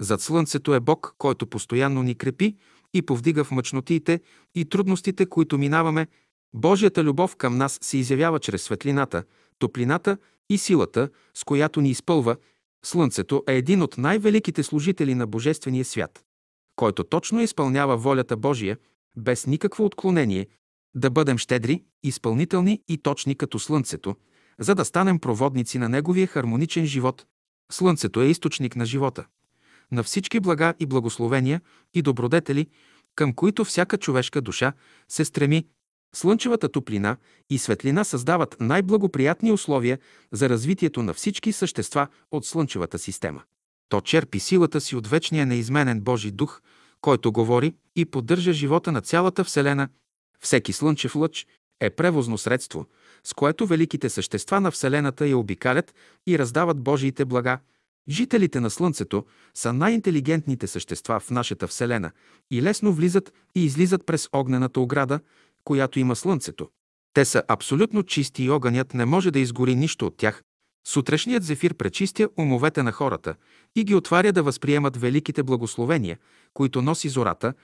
[0.00, 2.56] Зад Слънцето е Бог, който постоянно ни крепи
[2.94, 4.20] и повдига в мъчнотиите
[4.54, 6.06] и трудностите, които минаваме.
[6.54, 9.24] Божията любов към нас се изявява чрез светлината,
[9.60, 10.16] топлината
[10.50, 12.36] и силата, с която ни изпълва.
[12.84, 16.24] Слънцето е един от най-великите служители на Божествения свят,
[16.76, 18.78] който точно изпълнява волята Божия,
[19.16, 20.46] без никакво отклонение,
[20.94, 24.16] да бъдем щедри, изпълнителни и точни като Слънцето,
[24.58, 27.26] за да станем проводници на Неговия хармоничен живот.
[27.72, 29.26] Слънцето е източник на живота,
[29.92, 31.60] на всички блага и благословения
[31.94, 32.66] и добродетели,
[33.14, 34.72] към които всяка човешка душа
[35.08, 35.66] се стреми.
[36.14, 37.16] Слънчевата топлина
[37.50, 39.98] и светлина създават най-благоприятни условия
[40.32, 43.42] за развитието на всички същества от Слънчевата система.
[43.88, 46.60] То черпи силата си от вечния неизменен Божи дух,
[47.00, 49.88] който говори и поддържа живота на цялата Вселена
[50.40, 51.46] всеки слънчев лъч
[51.80, 52.86] е превозно средство,
[53.24, 55.94] с което великите същества на Вселената я обикалят
[56.26, 57.58] и раздават Божиите блага.
[58.08, 62.10] Жителите на Слънцето са най-интелигентните същества в нашата Вселена
[62.50, 65.20] и лесно влизат и излизат през огнената ограда,
[65.70, 66.68] която има Слънцето.
[67.14, 70.42] Те са абсолютно чисти и огънят не може да изгори нищо от тях.
[70.86, 73.34] Сутрешният зефир пречистя умовете на хората
[73.76, 76.18] и ги отваря да възприемат великите благословения,
[76.54, 77.54] които носи зората,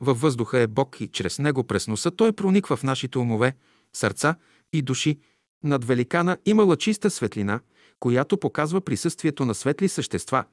[0.00, 3.56] във въздуха е Бог и чрез него през носа той прониква в нашите умове,
[3.92, 4.34] сърца
[4.72, 5.18] и души.
[5.64, 7.60] Над великана има лъчиста светлина,
[8.00, 10.44] която показва присъствието на светли същества.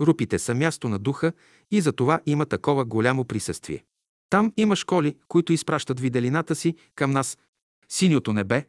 [0.00, 1.32] Рупите са място на духа
[1.70, 3.84] и за това има такова голямо присъствие.
[4.30, 7.38] Там има школи, които изпращат виделината си към нас.
[7.88, 8.66] Синьото небе,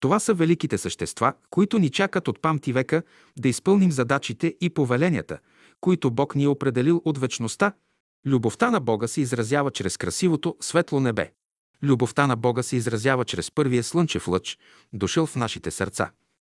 [0.00, 3.02] това са великите същества, които ни чакат от памти века
[3.38, 5.38] да изпълним задачите и повеленията,
[5.80, 7.72] които Бог ни е определил от вечността
[8.26, 11.32] Любовта на Бога се изразява чрез красивото светло небе.
[11.82, 14.58] Любовта на Бога се изразява чрез първия слънчев лъч,
[14.92, 16.10] дошъл в нашите сърца.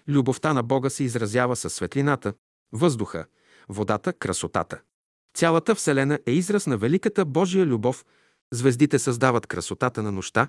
[0.09, 2.33] Любовта на Бога се изразява със светлината,
[2.73, 3.27] въздуха,
[3.69, 4.81] водата, красотата.
[5.35, 8.05] Цялата Вселена е израз на великата Божия любов.
[8.53, 10.49] Звездите създават красотата на нощта,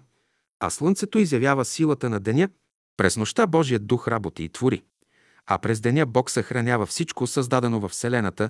[0.60, 2.50] а Слънцето изявява силата на деня.
[2.98, 4.84] През нощта Божият дух работи и твори,
[5.46, 8.50] а през деня Бог съхранява всичко създадено във Вселената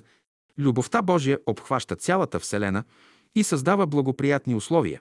[0.58, 2.84] Любовта Божия обхваща цялата Вселена
[3.34, 5.00] и създава благоприятни условия,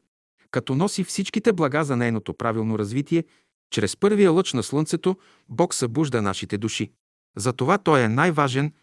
[0.52, 3.24] като носи всичките блага за нейното правилно развитие,
[3.72, 5.18] чрез първия лъч на Слънцето
[5.50, 6.92] Бог събужда нашите души.
[7.38, 8.74] Затова Той е най-важен.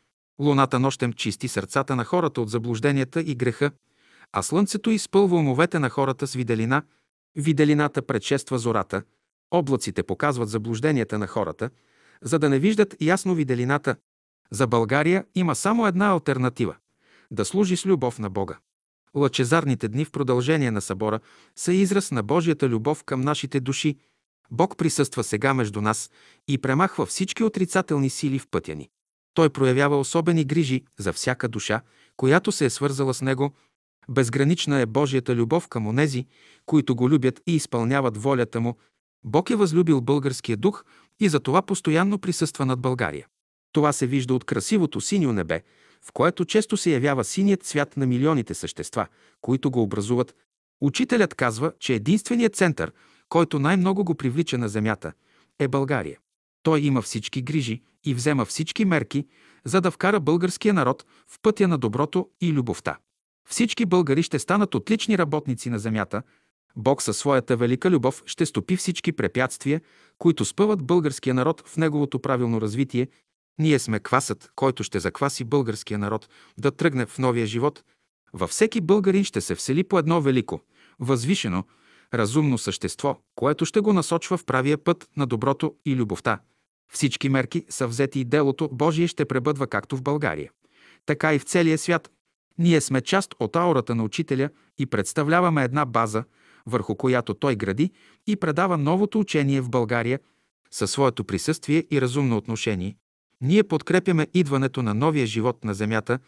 [0.40, 3.70] Луната нощем чисти сърцата на хората от заблужденията и греха,
[4.32, 6.82] а Слънцето изпълва умовете на хората с виделина.
[7.36, 9.02] Виделината предшества зората,
[9.50, 11.70] облаците показват заблужденията на хората,
[12.22, 13.96] за да не виждат ясно виделината,
[14.50, 16.76] за България има само една альтернатива–
[17.30, 18.58] да служи с любов на Бога.
[19.14, 21.20] Лъчезарните дни в продължение на събора
[21.56, 23.96] са израз на Божията любов към нашите души.
[24.50, 26.10] Бог присъства сега между нас
[26.48, 28.88] и премахва всички отрицателни сили в пътя ни.
[29.34, 31.80] Той проявява особени грижи за всяка душа,
[32.16, 33.52] която се е свързала с Него.
[34.10, 36.26] Безгранична е Божията любов към онези,
[36.66, 38.76] които го любят и изпълняват волята Му.
[39.24, 40.84] Бог е възлюбил българския дух
[41.20, 43.26] и за това постоянно присъства над България.
[43.72, 45.62] Това се вижда от красивото синьо небе,
[46.04, 49.06] в което често се явява синият цвят на милионите същества,
[49.40, 50.34] които го образуват.
[50.80, 52.92] Учителят казва, че единственият център,
[53.28, 55.12] който най-много го привлича на Земята,
[55.58, 56.18] е България.
[56.62, 59.26] Той има всички грижи и взема всички мерки,
[59.64, 62.98] за да вкара българския народ в пътя на доброто и любовта.
[63.50, 66.22] Всички българи ще станат отлични работници на земята.
[66.76, 69.80] Бог със своята велика любов ще стопи всички препятствия,
[70.18, 73.08] които спъват българския народ в неговото правилно развитие
[73.58, 76.28] Ние сме квасът, който ще закваси българския народ
[76.58, 77.84] да тръгне в новия живот.
[78.32, 80.60] Във всеки българин ще се всели по едно велико,
[80.98, 81.64] възвишено,
[82.14, 86.40] разумно същество, което ще го насочва в правия път на доброто и любовта.
[86.92, 90.50] Всички мерки са взети и делото Божие ще пребъдва както в България,
[91.06, 92.10] така и в целия свят.
[92.58, 96.24] Ние сме част от аурата на учителя и представляваме една база,
[96.66, 97.90] върху която той гради
[98.26, 100.20] и предава новото учение в България
[100.70, 102.96] със своето присъствие и разумно отношение.
[103.40, 106.18] Ние подкрепяме идването на новия живот на земята.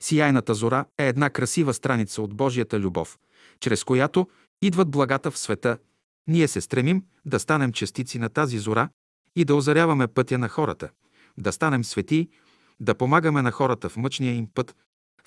[0.00, 3.18] Сияйната зора е една красива страница от Божията любов,
[3.60, 4.28] чрез която
[4.62, 5.78] идват благата в света.
[6.26, 8.88] Ние се стремим да станем частици на тази зора
[9.36, 10.90] и да озаряваме пътя на хората,
[11.38, 12.28] да станем свети,
[12.80, 14.76] да помагаме на хората в мъчния им път.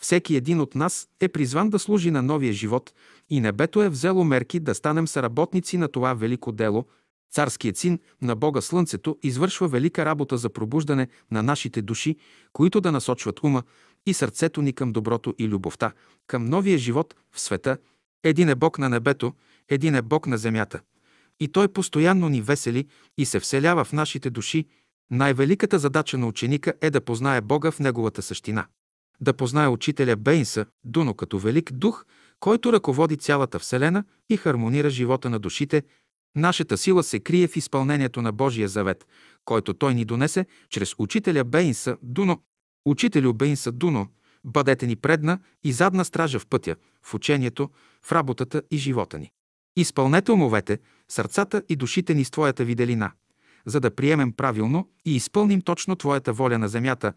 [0.03, 2.93] Всеки един от нас е призван да служи на новия живот
[3.29, 6.85] и небето е взело мерки да станем съработници на това велико дело.
[7.31, 12.15] Царският син на Бога Слънцето извършва велика работа за пробуждане на нашите души,
[12.53, 13.63] които да насочват ума
[14.05, 15.91] и сърцето ни към доброто и любовта,
[16.27, 17.77] към новия живот в света.
[18.23, 19.33] Един е Бог на небето,
[19.69, 20.79] един е Бог на земята–
[21.39, 22.87] и Той постоянно ни весели
[23.17, 24.65] и се вселява в нашите души.
[25.11, 28.65] Най-великата задача на ученика е да познае Бога в Неговата същина.
[29.21, 32.05] Да познае учителя Бейнса, Дуно като велик дух,
[32.39, 35.83] който ръководи цялата Вселена и хармонира живота на душите.
[36.35, 39.07] Нашата сила се крие в изпълнението на Божия завет,
[39.45, 42.41] който Той ни донесе чрез учителя Бейнса, Дуно.
[42.85, 44.07] Учителю Бейнса, Дуно,
[44.43, 47.69] бъдете ни предна и задна стража в пътя, в учението,
[48.05, 49.31] в работата и живота ни.
[49.75, 53.11] Изпълнете умовете, сърцата и душите ни с Твоята виделина,
[53.65, 57.13] за да приемем правилно и изпълним точно Твоята воля на земята.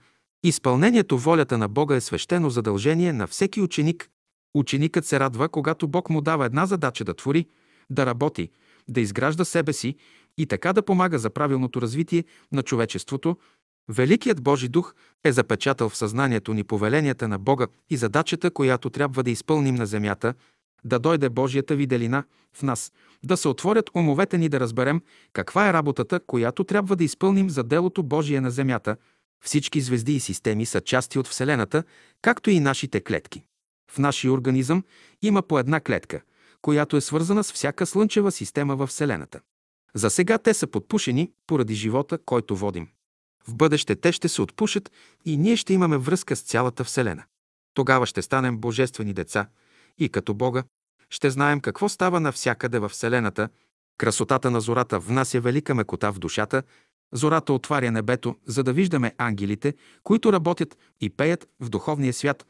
[0.46, 4.08] Изпълнението волята на Бога е свещено задължение на всеки ученик.
[4.54, 7.46] Ученикът се радва, когато Бог му дава една задача да твори,
[7.90, 8.50] да работи,
[8.88, 9.96] да изгражда себе си
[10.38, 13.36] и така да помага за правилното развитие на човечеството.
[13.88, 14.94] Великият Божи дух
[15.24, 19.86] е запечатал в съзнанието ни повеленията на Бога и задачата, която трябва да изпълним на
[19.86, 20.34] земята–
[20.86, 22.92] да дойде Божията виделина в нас,
[23.24, 25.00] да се отворят умовете ни да разберем
[25.32, 28.96] каква е работата, която трябва да изпълним за делото Божие на земята.
[29.44, 31.84] Всички звезди и системи са части от Вселената,
[32.22, 33.44] както и нашите клетки.
[33.90, 34.84] В нашия организъм
[35.22, 36.20] има по една клетка,
[36.62, 39.40] която е свързана с всяка слънчева система във Вселената.
[39.94, 42.88] За сега те са подпушени поради живота, който водим.
[43.48, 44.92] В бъдеще те ще се отпушат
[45.24, 47.24] и ние ще имаме връзка с цялата Вселена.
[47.74, 49.48] Тогава ще станем божествени деца
[49.98, 50.64] и като Бога
[51.10, 53.48] ще знаем какво става навсякъде във Вселената.
[53.98, 56.62] Красотата на зората внася велика мекота в душата.
[57.12, 62.46] Зората отваря небето, за да виждаме ангелите, които работят и пеят в духовния свят.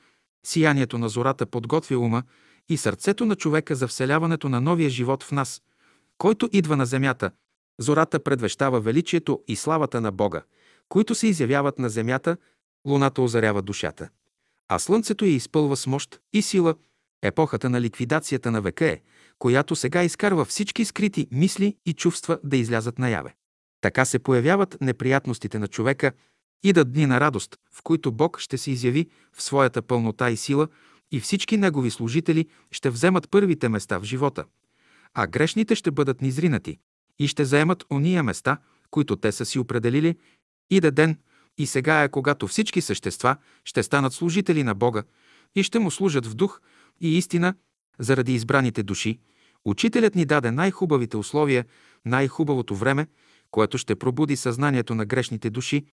[0.47, 2.23] Сиянието на зората подготвя ума
[2.69, 5.63] и сърцето на човека за вселяването на новия живот в нас,
[6.19, 7.31] който идва на земята.
[7.81, 10.43] Зората предвещава величието и славата на Бога,
[10.89, 12.37] които се изявяват на земята,
[12.87, 14.09] луната озарява душата,
[14.69, 16.75] а слънцето я изпълва с мощ и сила–
[17.23, 19.01] Епохата на ликвидацията на века е,
[19.39, 23.35] която сега изкарва всички скрити мисли и чувства да излязат наяве.
[23.81, 26.13] Така се появяват неприятностите на човека,
[26.63, 30.69] идат дни на радост, в които Бог ще се изяви в своята пълнота и сила
[31.11, 34.45] и всички Негови служители ще вземат първите места в живота,
[35.15, 36.79] а грешните ще бъдат низринати
[37.19, 38.59] и ще заемат ония места,
[38.91, 40.17] които те са си определили.
[40.71, 41.19] Иде ден
[41.59, 45.03] и сега е, когато всички същества ще станат служители на Бога
[45.55, 46.61] и ще му служат в дух
[47.01, 47.55] и истина
[47.99, 49.19] заради избраните души,
[49.65, 51.65] учителят ни даде най-хубавите условия,
[52.05, 53.07] най-хубавото време,
[53.51, 55.87] което ще пробуди съзнанието на грешните души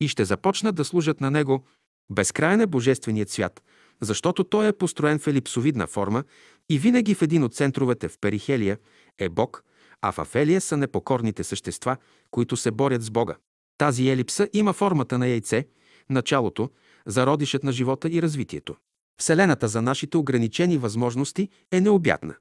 [0.00, 1.64] и ще започнат да служат на него.
[2.12, 3.62] Безкрайен Божественият свят,
[4.00, 6.24] защото той е построен в елипсовидна форма
[6.70, 8.78] и винаги в един от центровете в перихелия
[9.18, 9.64] е Бог,
[10.02, 11.96] а в Афелия са непокорните същества,
[12.30, 13.36] които се борят с Бога.
[13.78, 15.66] Тази елипса има формата на яйце,
[16.10, 16.70] началото,
[17.06, 18.76] зародишът на живота и развитието.
[19.20, 22.34] Вселената за нашите ограничени възможности е необятна.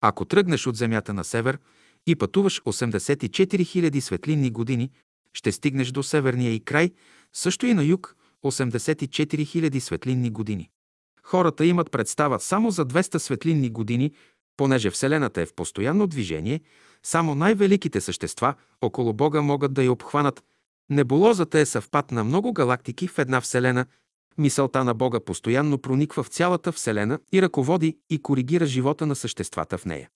[0.00, 1.58] Ако тръгнеш от Земята на север
[2.06, 4.90] и пътуваш 84 000 светлинни години,
[5.32, 6.90] ще стигнеш до северния и край,
[7.32, 10.70] също и на юг 84 000 светлинни години.
[11.22, 14.12] Хората имат представа само за 200 светлинни години,
[14.56, 16.60] понеже Вселената е в постоянно движение,
[17.02, 20.44] само най-великите същества около Бога могат да я обхванат.
[20.90, 23.86] Небулозата е съвпад на много галактики в една Вселена–
[24.38, 29.78] Мисълта на Бога постоянно прониква в цялата Вселена и ръководи и коригира живота на съществата
[29.78, 30.08] в нея.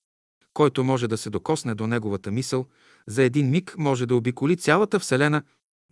[0.59, 2.67] Който може да се докосне до Неговата мисъл,
[3.07, 5.43] за един миг може да обиколи цялата Вселена.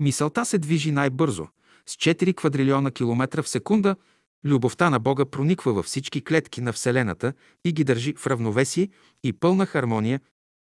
[0.00, 1.46] Мисълта се движи най-бързо,
[1.86, 3.96] с 4 квадрилиона километра в секунда.
[4.44, 7.32] Любовта на Бога прониква във всички клетки на Вселената
[7.64, 8.88] и ги държи в равновесие
[9.24, 10.20] и пълна хармония.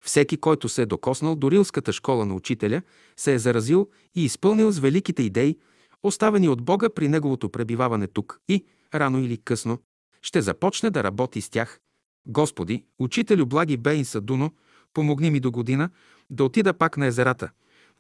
[0.05, 2.82] Всеки, който се е докоснал до рилската школа на учителя,
[3.16, 5.59] се е заразил и изпълнил с великите идеи,
[6.03, 9.78] оставени от Бога при Неговото пребиваване тук и, рано или късно,
[10.22, 11.80] ще започне да работи с тях.
[12.26, 14.52] Господи, учителю благи Бейн Садуно,
[14.94, 15.90] помогни ми до година
[16.30, 17.50] да отида пак на езерата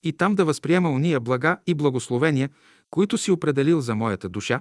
[0.02, 2.50] и там да възприема уния блага и благословения,
[2.90, 4.60] които си определил за моята душа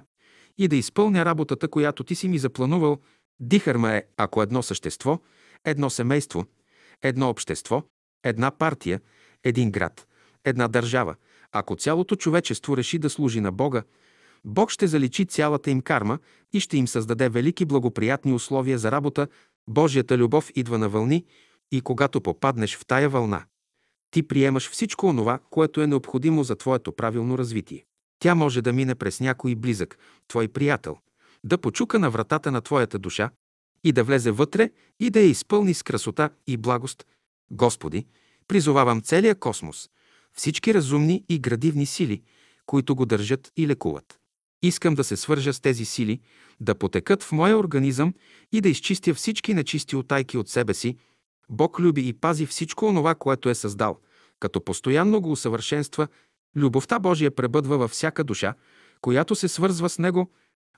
[0.58, 2.98] и да изпълня работата, която ти си ми запланувал.
[3.40, 5.20] Дихарма е, ако едно същество,
[5.64, 6.46] едно семейство,
[7.02, 7.82] едно общество,
[8.24, 9.00] една партия,
[9.44, 10.06] един град,
[10.44, 11.14] една държава,
[11.52, 13.82] ако цялото човечество реши да служи на Бога,
[14.44, 16.18] Бог ще заличи цялата им карма
[16.52, 19.28] и ще им създаде велики благоприятни условия за работа.
[19.70, 21.24] Божията любов идва на вълни
[21.72, 23.44] и когато попаднеш в тая вълна,
[24.10, 27.84] ти приемаш всичко онова, което е необходимо за твоето правилно развитие.
[28.18, 29.98] Тя може да мине през някой близък,
[30.28, 30.96] твой приятел,
[31.44, 33.30] да почука на вратата на твоята душа
[33.84, 37.06] и да влезе вътре и да я изпълни с красота и благост.
[37.50, 38.06] Господи,
[38.48, 39.90] призовавам целия космос,
[40.32, 42.22] всички разумни и градивни сили,
[42.66, 44.19] които го държат и лекуват.
[44.62, 46.20] Искам да се свържа с тези сили,
[46.60, 48.14] да потекат в моя организъм
[48.52, 50.96] и да изчистя всички нечисти отайки от себе си.
[51.50, 53.98] Бог люби и пази всичко онова, което е създал,
[54.40, 56.08] като постоянно го усъвършенства.
[56.56, 58.54] Любовта Божия пребъдва във всяка душа,
[59.00, 60.30] която се свързва с Него.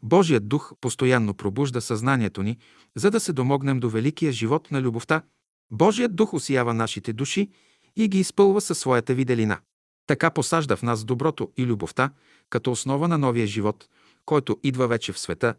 [0.03, 2.59] Божият дух постоянно пробужда съзнанието ни,
[2.97, 5.23] за да се домогнем до великия живот на любовта.
[5.71, 7.51] Божият дух осиява нашите души
[7.97, 9.59] и ги изпълва със своята виделина.
[10.07, 12.11] Така посажда в нас доброто и любовта,
[12.53, 13.89] като основа на новия живот,
[14.25, 15.55] който идва вече в света.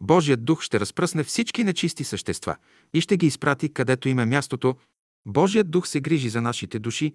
[0.00, 2.56] Божият дух ще разпръсне всички нечисти същества
[2.94, 4.76] и ще ги изпрати където им е мястото.
[5.26, 7.14] Божият дух се грижи за нашите души.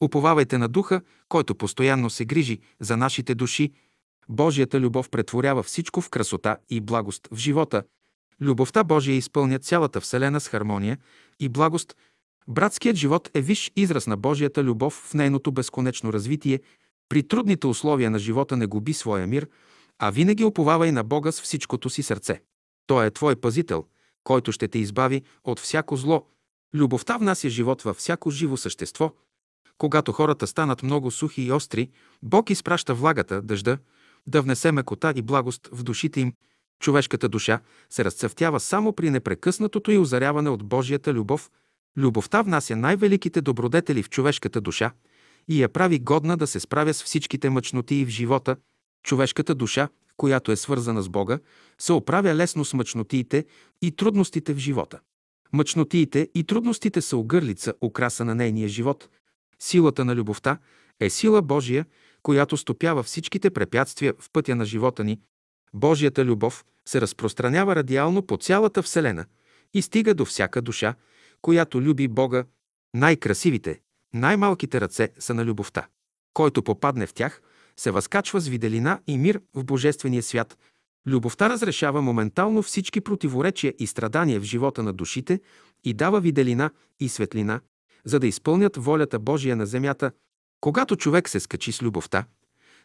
[0.00, 3.72] Уповавайте на духа, който постоянно се грижи за нашите души.
[4.28, 7.82] Божията любов претворява всичко в красота и благост в живота.
[8.40, 10.98] Любовта Божия изпълня цялата Вселена с хармония
[11.40, 11.96] и благост–
[12.48, 16.60] Братският живот е виш израз на Божията любов в нейното безконечно развитие.
[17.08, 19.48] При трудните условия на живота не губи своя мир,
[19.98, 22.42] а винаги оповавай на Бога с всичкото си сърце.
[22.86, 23.84] Той е твой пазител,
[24.24, 26.26] който ще те избави от всяко зло.
[26.74, 29.12] Любовта внася живот във всяко живо същество.
[29.78, 31.90] Когато хората станат много сухи и остри,
[32.22, 33.78] Бог изпраща влагата, дъжда,
[34.26, 36.32] да внесе мекота и благост в душите им.
[36.80, 41.50] Човешката душа се разцъфтява само при непрекъснатото и озаряване от Божията любов–
[41.98, 44.92] Любовта внася най-великите добродетели в човешката душа
[45.48, 48.56] и я прави годна да се справя с всичките мъчноти в живота.
[49.02, 51.38] Човешката душа, която е свързана с Бога,
[51.78, 53.44] се оправя лесно с мъчнотиите
[53.82, 55.00] и трудностите в живота.
[55.52, 59.08] Мъчнотиите и трудностите са огърлица, украса на нейния живот.
[59.58, 60.58] Силата на любовта
[61.00, 61.86] е сила Божия,
[62.22, 65.20] която стопява всичките препятствия в пътя на живота ни.
[65.74, 69.26] Божията любов се разпространява радиално по цялата Вселена
[69.74, 70.94] и стига до всяка душа,
[71.42, 72.44] която люби Бога,
[72.94, 73.80] най-красивите,
[74.14, 75.86] най-малките ръце са на любовта.
[76.34, 77.42] Който попадне в тях,
[77.76, 80.58] се възкачва с виделина и мир в Божествения свят.
[81.06, 85.40] Любовта разрешава моментално всички противоречия и страдания в живота на душите
[85.84, 87.60] и дава виделина и светлина,
[88.04, 90.10] за да изпълнят волята Божия на земята.
[90.60, 92.24] Когато човек се скачи с любовта,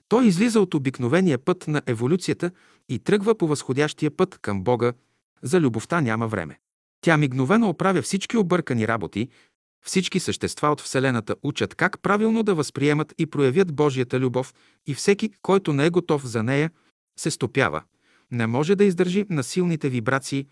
[0.07, 2.51] той излиза от обикновения път на еволюцията
[2.89, 4.93] и тръгва по възходящия път към Бога.
[5.41, 6.59] За любовта няма време.
[7.01, 9.29] Тя мигновено оправя всички объркани работи,
[9.83, 14.53] всички същества от Вселената учат как правилно да възприемат и проявят Божията любов
[14.87, 16.71] и всеки, който не е готов за нея,
[17.19, 17.83] се стопява.
[18.31, 20.47] Не може да издържи на силните вибрации.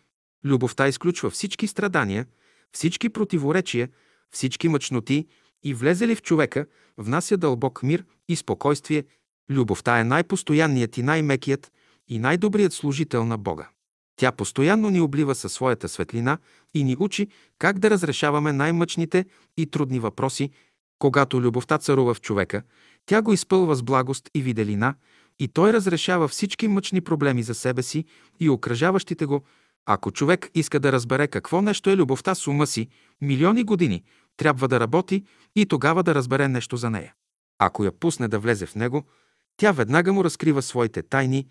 [0.45, 2.25] Любовта изключва всички страдания,
[2.71, 3.89] всички противоречия,
[4.31, 5.27] всички мъчноти
[5.63, 6.65] и влезе ли в човека,
[6.97, 9.03] внася дълбок мир и спокойствие.
[9.49, 11.71] Любовта е най-постоянният и най-мекият
[12.07, 13.69] и най-добрият служител на Бога.
[14.15, 16.37] Тя постоянно ни облива със своята светлина
[16.73, 17.27] и ни учи
[17.59, 19.25] как да разрешаваме най-мъчните
[19.57, 20.51] и трудни въпроси.
[20.99, 22.63] Когато любовта царува в човека,
[23.05, 24.95] тя го изпълва с благост и виделина
[25.39, 28.05] и той разрешава всички мъчни проблеми за себе си
[28.39, 29.41] и окръжаващите го.
[29.85, 32.87] Ако човек иска да разбере какво нещо е любовта с ума си,
[33.21, 34.03] милиони години
[34.37, 35.23] трябва да работи
[35.55, 37.13] и тогава да разбере нещо за нея.
[37.59, 39.03] Ако я пусне да влезе в него,
[39.57, 41.47] тя веднага му разкрива своите тайни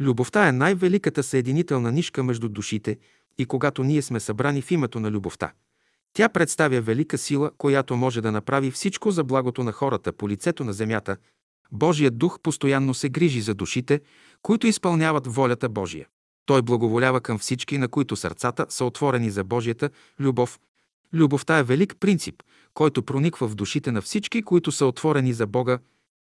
[0.00, 2.98] Любовта е най-великата съединителна нишка между душите
[3.38, 5.52] и когато ние сме събрани в името на любовта.
[6.12, 10.64] Тя представя велика сила, която може да направи всичко за благото на хората по лицето
[10.64, 11.16] на земята.
[11.72, 14.00] Божият дух постоянно се грижи за душите,
[14.42, 16.06] които изпълняват волята Божия.
[16.46, 19.90] Той благоволява към всички, на които сърцата са отворени за Божията
[20.20, 20.60] любов.
[21.12, 22.42] Любовта е велик принцип,
[22.74, 25.78] който прониква в душите на всички, които са отворени за Бога.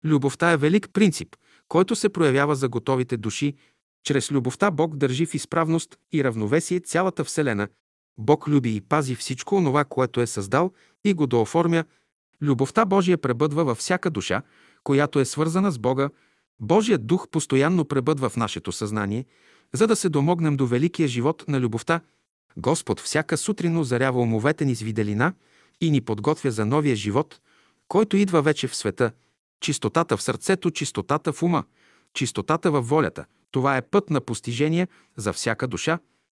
[0.04, 1.36] Любовта е велик принцип,
[1.72, 3.54] който се проявява за готовите души.
[4.04, 7.68] Чрез любовта Бог държи в изправност и равновесие цялата Вселена.
[8.18, 10.72] Бог люби и пази всичко онова, което е създал
[11.04, 11.84] и го дооформя.
[12.42, 14.42] Любовта Божия пребъдва във всяка душа,
[14.84, 16.10] която е свързана с Бога.
[16.60, 19.24] Божият дух постоянно пребъдва в нашето съзнание,
[19.72, 22.00] за да се домогнем до великия живот на любовта.
[22.56, 25.34] Господ всяка сутрин озарява умовете ни с виделина
[25.80, 27.40] и ни подготвя за новия живот,
[27.88, 29.12] който идва вече в света.
[29.62, 31.64] Чистотата в сърцето, чистотата в ума,
[32.14, 35.98] чистотата във волята– това е път на постижение за всяка душа.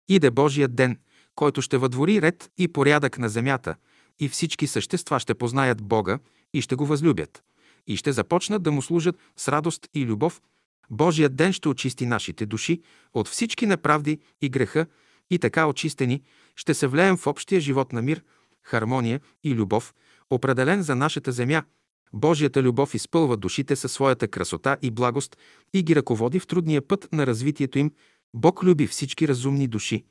[0.09, 0.99] Иде Божият ден,
[1.35, 3.75] който ще въдвори ред и порядък на земята,
[4.19, 6.19] и всички същества ще познаят Бога
[6.53, 7.43] и ще го възлюбят,
[7.87, 10.41] и ще започнат да му служат с радост и любов.
[10.89, 12.81] Божият ден ще очисти нашите души
[13.13, 14.85] от всички неправди и греха,
[15.29, 16.21] и така очистени
[16.55, 18.23] ще се влеем в общия живот на мир,
[18.63, 19.93] хармония и любов,
[20.29, 21.63] определен за нашата земя–
[22.13, 25.37] Божията любов изпълва душите със своята красота и благост
[25.73, 27.91] и ги ръководи в трудния път на развитието им.
[28.33, 30.05] Бог люби всички разумни души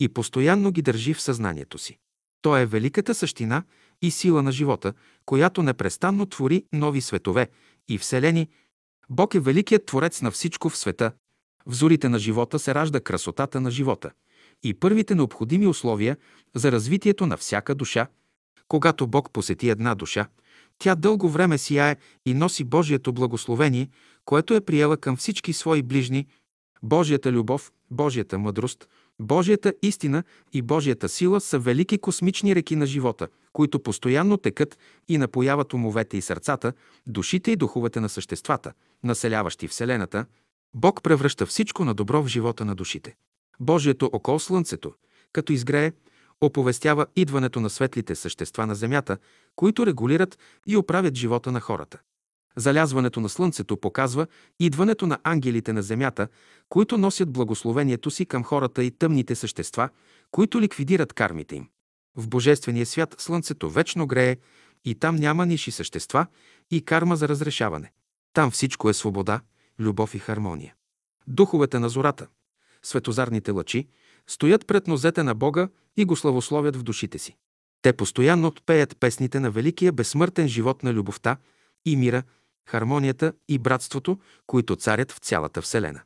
[0.00, 1.98] и постоянно ги държи в съзнанието си.
[2.42, 3.62] Той е великата същина
[4.02, 4.92] и сила на живота,
[5.26, 7.48] която непрестанно твори нови светове
[7.88, 8.48] и вселени.
[9.10, 11.12] Бог е великият творец на всичко в света.
[11.66, 14.10] В зорите на живота се ражда красотата на живота
[14.62, 16.16] и първите необходими условия
[16.54, 18.06] за развитието на всяка душа.
[18.68, 20.28] Когато Бог посети една душа,
[20.78, 23.88] тя дълго време сияе и носи Божието благословение,
[24.24, 26.26] което е приела към всички свои ближни.
[26.82, 28.88] Божията любов, Божията мъдрост,
[29.20, 35.18] Божията истина и Божията сила са велики космични реки на живота, които постоянно текат и
[35.18, 36.72] напояват умовете и сърцата,
[37.06, 38.72] душите и духовете на съществата,
[39.04, 40.26] населяващи Вселената.
[40.74, 43.14] Бог превръща всичко на добро в живота на душите.
[43.60, 44.92] Божието око Слънцето,
[45.32, 45.92] като изгрее,
[46.40, 49.18] оповестява идването на светлите същества на Земята,
[49.56, 51.98] които регулират и оправят живота на хората.
[52.56, 54.26] Залязването на Слънцето показва
[54.60, 56.28] идването на ангелите на Земята,
[56.68, 59.88] които носят благословението си към хората и тъмните същества,
[60.30, 61.68] които ликвидират кармите им.
[62.16, 64.36] В Божествения свят Слънцето вечно грее
[64.84, 66.26] и там няма ниши същества
[66.70, 67.92] и карма за разрешаване.
[68.32, 69.40] Там всичко е свобода,
[69.78, 70.74] любов и хармония.
[71.26, 72.26] Духовете на зората,
[72.82, 73.88] светозарните лъчи,
[74.30, 77.36] стоят пред нозете на Бога и го славословят в душите си.
[77.82, 81.36] Те постоянно отпеят песните на великия безсмъртен живот на любовта
[81.86, 82.22] и мира,
[82.68, 86.00] хармонията и братството, които царят в цялата Вселена.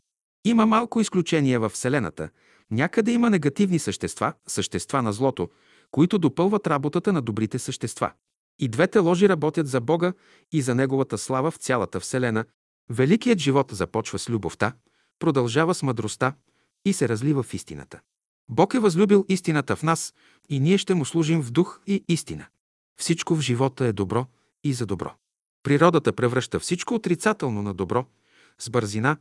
[0.44, 2.28] Има малко изключения в Вселената.
[2.70, 5.48] Някъде има негативни същества, същества на злото,
[5.90, 8.12] които допълват работата на добрите същества.
[8.58, 10.12] И двете ложи работят за Бога
[10.52, 12.44] и за Неговата слава в цялата Вселена.
[12.90, 14.72] Великият живот започва с любовта,
[15.18, 16.34] продължава с мъдростта
[16.84, 18.00] и се разлива в истината.
[18.48, 20.14] Бог е възлюбил истината в нас
[20.48, 22.46] и ние ще му служим в дух и истина.
[23.00, 24.26] Всичко в живота е добро
[24.64, 25.14] и за добро.
[25.62, 28.06] Природата превръща всичко отрицателно на добро,
[28.58, 29.16] с бързина,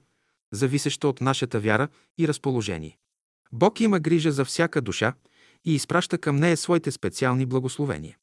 [0.52, 2.98] зависеща от нашата вяра и разположение.
[3.52, 5.14] Бог има грижа за всяка душа
[5.66, 8.18] и изпраща към нея своите специални благословения.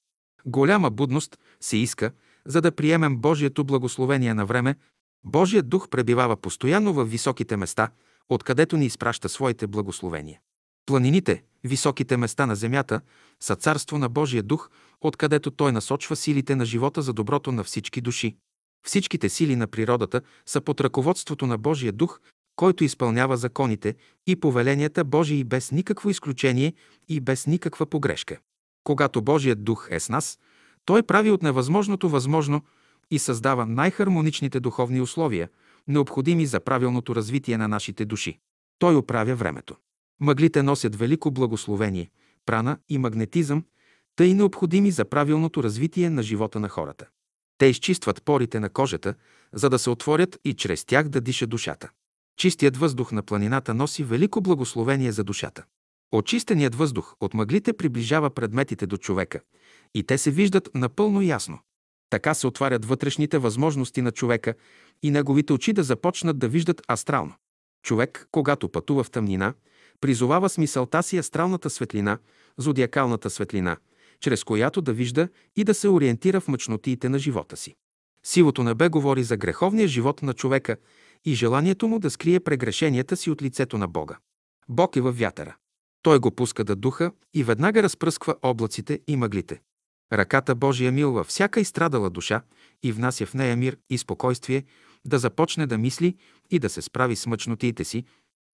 [0.46, 2.12] Голяма будност се иска,
[2.46, 4.76] за да приемем Божието благословение на време.
[5.24, 7.90] Божият дух пребивава постоянно в високите места,
[8.28, 10.40] откъдето ни изпраща своите благословения.
[10.88, 13.00] Планините, високите места на земята,
[13.40, 14.70] са царство на Божия дух,
[15.00, 18.36] откъдето той насочва силите на живота за доброто на всички души.
[18.86, 22.20] Всичките сили на природата са под ръководството на Божия дух,
[22.56, 23.94] който изпълнява законите
[24.26, 26.72] и повеленията Божии без никакво изключение
[27.08, 28.38] и без никаква погрешка.
[28.84, 30.38] Когато Божият дух е с нас,
[30.84, 32.62] той прави от невъзможното възможно
[33.10, 35.48] и създава най-хармоничните духовни условия,
[35.88, 38.38] необходими за правилното развитие на нашите души.
[38.78, 39.76] Той оправя времето.
[40.20, 42.10] Мъглите носят велико благословение,
[42.46, 43.64] прана и магнетизъм,
[44.16, 47.06] тъй необходими за правилното развитие на живота на хората.
[47.58, 49.14] Те изчистват порите на кожата,
[49.52, 51.90] за да се отворят и чрез тях да диша душата.
[52.36, 55.64] Чистият въздух на планината носи велико благословение за душата.
[56.12, 59.40] Очистеният въздух от мъглите приближава предметите до човека
[59.94, 61.58] и те се виждат напълно ясно.
[62.10, 64.54] Така се отварят вътрешните възможности на човека
[65.02, 67.34] и неговите очи да започнат да виждат астрално.
[67.82, 69.54] Човек, когато пътува в тъмнина,
[70.00, 72.18] призовава с мисълта си астралната светлина,
[72.58, 73.76] зодиакалната светлина,
[74.20, 77.74] чрез която да вижда и да се ориентира в мъчнотиите на живота си.
[78.24, 80.76] Сивото небе говори за греховния живот на човека
[81.24, 84.18] и желанието му да скрие прегрешенията си от лицето на Бога.
[84.68, 85.56] Бог е във вятъра.
[86.02, 89.60] Той го пуска да духа и веднага разпръсква облаците и мъглите.
[90.12, 92.42] Ръката Божия милва всяка изстрадала душа
[92.82, 94.64] и внася в нея мир и спокойствие,
[95.04, 96.16] да започне да мисли
[96.50, 98.04] и да се справи с мъчнотиите си,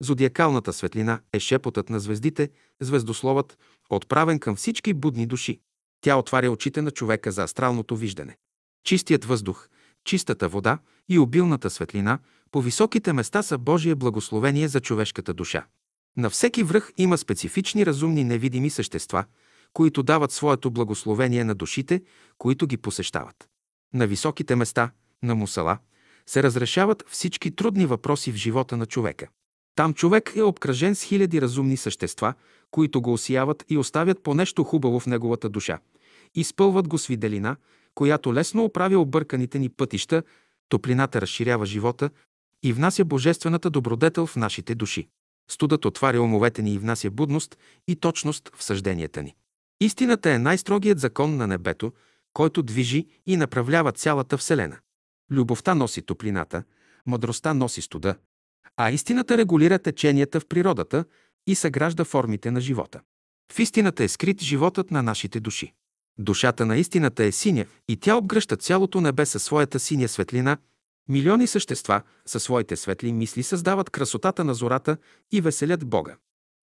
[0.05, 2.51] Зодиакалната светлина е шепотът на звездите,
[2.81, 3.59] звездословът,
[3.91, 5.61] отправен към всички будни души.
[6.01, 8.37] Тя отваря очите на човека за астралното виждане.
[8.85, 9.69] Чистият въздух,
[10.05, 10.79] чистата вода
[11.09, 12.19] и обилната светлина
[12.51, 15.67] по високите места са Божие благословение за човешката душа.
[16.17, 19.25] На всеки връх има специфични разумни невидими същества,
[19.73, 22.03] които дават своето благословение на душите,
[22.39, 23.49] които ги посещават.
[23.95, 24.91] На високите места,
[25.23, 25.79] на мусала,
[26.27, 29.29] се разрешават всички трудни въпроси в живота на човека.
[29.75, 32.35] Там човек е обкръжен с хиляди разумни същества,
[32.71, 35.79] които го осияват и оставят по нещо хубаво в неговата душа.
[36.35, 37.57] Изпълват го с виделина,
[37.95, 40.23] която лесно оправя обърканите ни пътища,
[40.69, 42.11] топлината разширява живота
[42.63, 45.09] и внася божествената добродетел в нашите души.
[45.51, 47.59] Студът отваря умовете ни и внася будност
[47.89, 49.35] и точност в съжденията ни.
[49.81, 51.93] Истината е най-строгият закон на небето,
[52.33, 54.79] който движи и направлява цялата Вселена.
[55.31, 56.63] Любовта носи топлината,
[57.07, 58.15] мъдростта носи студа,
[58.77, 61.05] а истината регулира теченията в природата
[61.47, 63.01] и съгражда формите на живота.
[63.53, 65.73] В истината е скрит животът на нашите души.
[66.19, 70.59] Душата на истината е синя и тя обгръща цялото небе със своята синя светлина.
[71.09, 74.97] Милиони същества със своите светли мисли създават красотата на зората
[75.33, 76.17] и веселят Бога.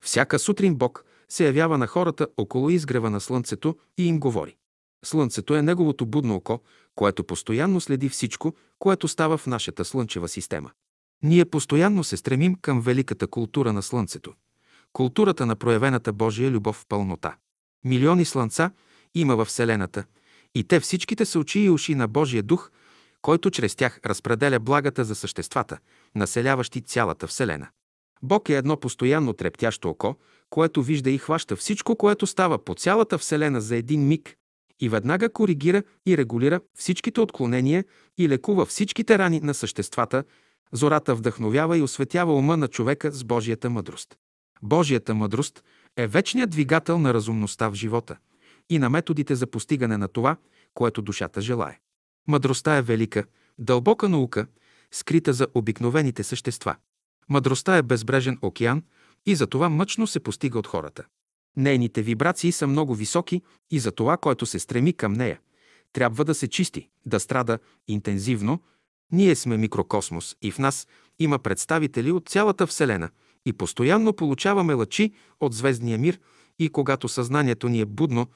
[0.05, 4.57] Всяка сутрин Бог се явява на хората около изгрева на Слънцето и им говори.
[5.05, 6.61] Слънцето е неговото будно око,
[6.95, 10.71] което постоянно следи всичко, което става в нашата Слънчева система.
[11.23, 14.35] Ние постоянно се стремим към великата култура на Слънцето.
[14.93, 17.37] Културата на проявената Божия любов в пълнота.
[17.85, 18.71] Милиони слънца
[19.15, 20.05] има във Вселената
[20.55, 22.71] и те всичките са очи и уши на Божия дух,
[23.23, 25.79] който чрез тях разпределя благата за съществата,
[26.15, 27.69] населяващи цялата Вселена.
[28.23, 30.17] Бог е едно постоянно трептящо око,
[30.51, 34.37] което вижда и хваща всичко, което става по цялата Вселена за един миг
[34.81, 37.85] и веднага коригира и регулира всичките отклонения
[38.19, 40.25] и лекува всичките рани на съществата,
[40.73, 44.17] зората вдъхновява и осветява ума на човека с Божията мъдрост.
[44.63, 45.65] Божията мъдрост
[45.97, 48.17] е вечният двигател на разумността в живота
[48.71, 50.37] и на методите за постигане на това,
[50.75, 51.79] което душата желае.
[52.29, 53.25] Мъдростта е велика,
[53.59, 54.47] дълбока наука,
[54.91, 56.77] скрита за обикновените същества.
[57.29, 58.83] Мъдростта е безбрежен океан
[59.27, 61.05] и за това мъчно се постига от хората.
[61.57, 65.41] Нейните вибрации са много високи и за това, който се стреми към нея,
[65.93, 67.59] трябва да се чисти, да страда
[67.89, 68.61] интензивно.
[69.13, 70.87] Ние сме микрокосмос и в нас
[71.19, 73.11] има представители от цялата Вселена
[73.47, 76.21] и постоянно получаваме лъчи от звездния мир
[76.59, 78.27] и когато съзнанието ни е будно,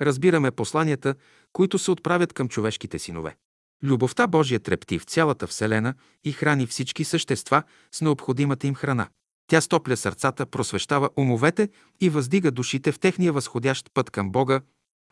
[0.00, 1.14] разбираме посланията,
[1.52, 3.36] които се отправят към човешките синове.
[3.82, 7.62] Любовта Божия трепти в цялата Вселена и храни всички същества
[7.92, 9.08] с необходимата им храна.
[9.46, 11.68] Тя стопля сърцата, просвещава умовете
[12.00, 14.60] и въздига душите в техния възходящ път към Бога.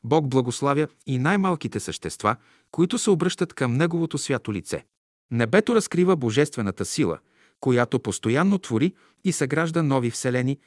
[0.05, 2.37] Бог благославя и най-малките същества,
[2.71, 4.85] които се обръщат към Неговото свято лице.
[5.31, 7.19] Небето разкрива божествената сила,
[7.61, 10.59] която постоянно твори и съгражда нови вселени.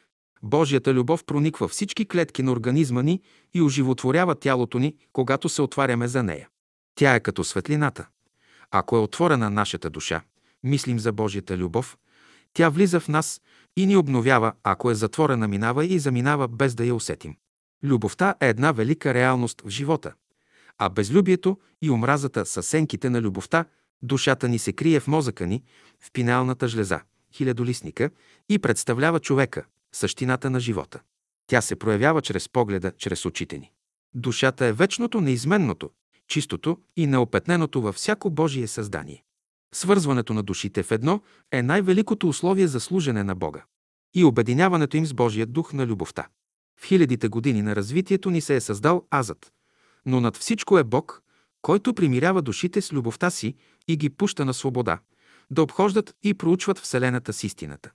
[0.43, 3.21] Божията любов прониква всички клетки на организма ни
[3.53, 6.49] и оживотворява тялото ни, когато се отваряме за нея.
[6.95, 8.07] Тя е като светлината.
[8.71, 10.21] Ако е отворена нашата душа,
[10.63, 11.97] мислим за Божията любов,
[12.53, 13.41] тя влиза в нас
[13.77, 17.35] и ни обновява, ако е затворена, минава и заминава без да я усетим.
[17.83, 20.13] Любовта е една велика реалност в живота,
[20.77, 23.65] а безлюбието и омразата са сенките на любовта,
[24.03, 25.63] душата ни се крие в мозъка ни,
[25.99, 27.01] в пиналната жлеза,
[27.33, 28.09] хилядолистника
[28.49, 31.01] и представлява човека, същината на живота.
[31.47, 33.71] Тя се проявява чрез погледа, чрез очите ни.
[34.15, 35.89] Душата е вечното, неизменното,
[36.27, 39.23] чистото и неопетненото във всяко Божие създание.
[39.73, 43.63] Свързването на душите в едно е най-великото условие за служене на Бога
[44.15, 46.27] и обединяването им с Божия дух на любовта.
[46.79, 49.53] В хилядите години на развитието ни се е създал азът,
[50.05, 51.22] но над всичко е Бог,
[51.63, 53.55] който примирява душите с любовта си
[53.87, 54.99] и ги пуща на свобода,
[55.51, 57.91] да обхождат и проучват Вселената с истината.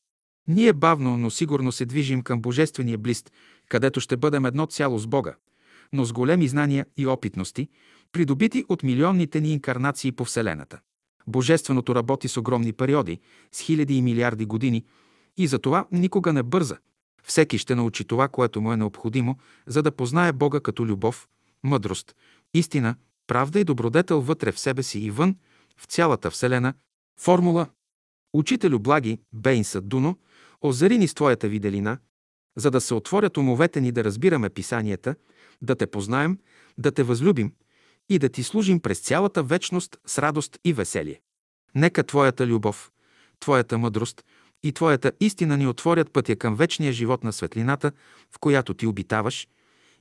[0.48, 3.32] Ние бавно, но сигурно се движим към Божествения блист,
[3.68, 5.34] където ще бъдем едно цяло с Бога,
[5.92, 7.68] но с големи знания и опитности,
[8.12, 10.80] придобити от милионните ни инкарнации по Вселената.
[11.26, 13.20] Божественото работи с огромни периоди,
[13.52, 14.84] с хиляди и милиарди години
[15.36, 16.76] и за това никога не бърза.
[17.22, 21.28] Всеки ще научи това, което му е необходимо, за да познае Бога като любов,
[21.62, 22.14] мъдрост,
[22.54, 22.96] истина,
[23.28, 25.36] правда и добродетел вътре в себе си и вън,
[25.76, 26.74] в цялата Вселена.
[27.20, 27.66] Формула
[28.32, 30.18] Учителю благи, Бейнса Дуно,
[30.60, 31.98] озари ни с Твоята виделина,
[32.56, 35.14] за да се отворят умовете ни да разбираме писанията,
[35.62, 36.38] да те познаем,
[36.78, 37.52] да те възлюбим–
[38.08, 41.20] и да ти служим през цялата вечност с радост и веселие.
[41.74, 42.90] Нека Твоята любов,
[43.40, 44.24] Твоята мъдрост
[44.62, 47.92] и Твоята истина ни отворят пътя към вечния живот на светлината,
[48.34, 49.48] в която Ти обитаваш,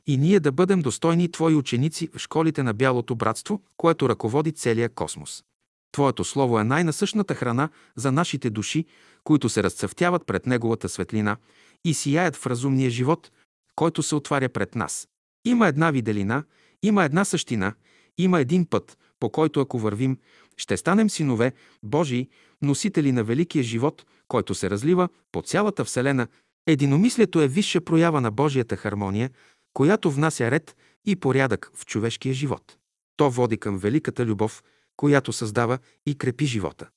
[0.07, 4.89] и ние да бъдем достойни Твои ученици в школите на Бялото братство, което ръководи целия
[4.89, 5.43] космос.
[5.91, 8.85] Твоето Слово е най-насъщната храна за нашите души,
[9.23, 11.37] които се разцъфтяват пред Неговата светлина
[11.85, 13.31] и сияят в разумния живот,
[13.75, 15.07] който се отваря пред нас.
[15.45, 16.43] Има една виделина,
[16.83, 17.73] има една същина–
[18.17, 20.17] има един път, по който ако вървим,
[20.57, 21.53] ще станем синове
[21.83, 22.29] Божии,
[22.61, 26.27] носители на великия живот, който се разлива по цялата Вселена.
[26.67, 29.29] Единомислието е висша проява на Божията хармония,
[29.77, 30.75] която внася ред
[31.05, 32.77] и порядък в човешкия живот.
[33.17, 34.63] То води към великата любов,
[34.95, 36.89] която създава и крепи живота.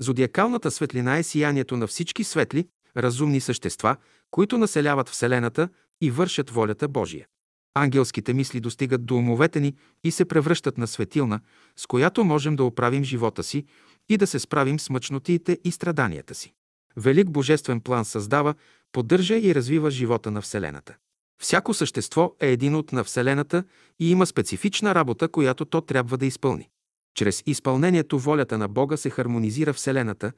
[0.00, 3.96] Зодиакалната светлина е сиянието на всички светли, разумни същества,
[4.30, 5.68] които населяват Вселената
[6.00, 7.26] и вършат волята Божия.
[7.74, 9.74] Ангелските мисли достигат до умовете ни
[10.04, 11.40] и се превръщат на светилна,
[11.76, 13.64] с която можем да оправим живота си
[14.08, 16.54] и да се справим с мъчнотиите и страданията си.
[16.96, 18.54] Велик божествен план създава,
[18.92, 20.96] поддържа и развива живота на Вселената.
[21.42, 23.64] Всяко същество е един от на Вселената
[23.98, 26.68] и има специфична работа, която то трябва да изпълни.
[27.14, 30.32] Чрез изпълнението волята на Бога се хармонизира Вселената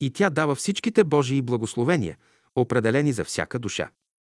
[0.00, 2.16] и тя дава всичките Божии благословения,
[2.56, 3.90] определени за всяка душа.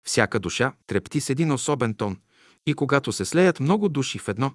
[0.06, 2.16] Всяка душа трепти с един особен тон
[2.66, 4.52] и когато се слеят много души в едно,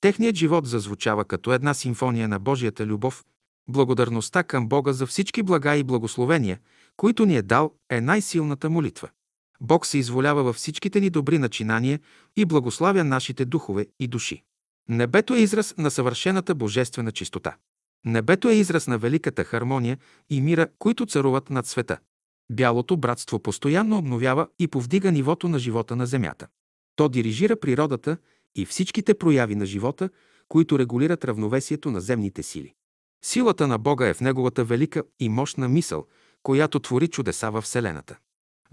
[0.00, 3.24] техният живот зазвучава като една симфония на Божията любов.
[3.68, 6.58] Благодарността към Бога за всички блага и благословения,
[6.96, 9.08] които ни е дал, е най-силната молитва.
[9.64, 12.00] Бог се изволява във всичките ни добри начинания
[12.36, 14.42] и благославя нашите духове и души.
[14.88, 17.56] Небето е израз на съвършената божествена чистота.
[18.04, 19.98] Небето е израз на великата хармония
[20.30, 21.98] и мира, които царуват над света.
[22.52, 26.46] Бялото братство постоянно обновява и повдига нивото на живота на Земята.
[26.96, 28.16] То дирижира природата
[28.54, 30.10] и всичките прояви на живота,
[30.48, 32.74] които регулират равновесието на земните сили.
[33.24, 36.06] Силата на Бога е в Неговата велика и мощна мисъл,
[36.42, 38.18] която твори чудеса във Вселената.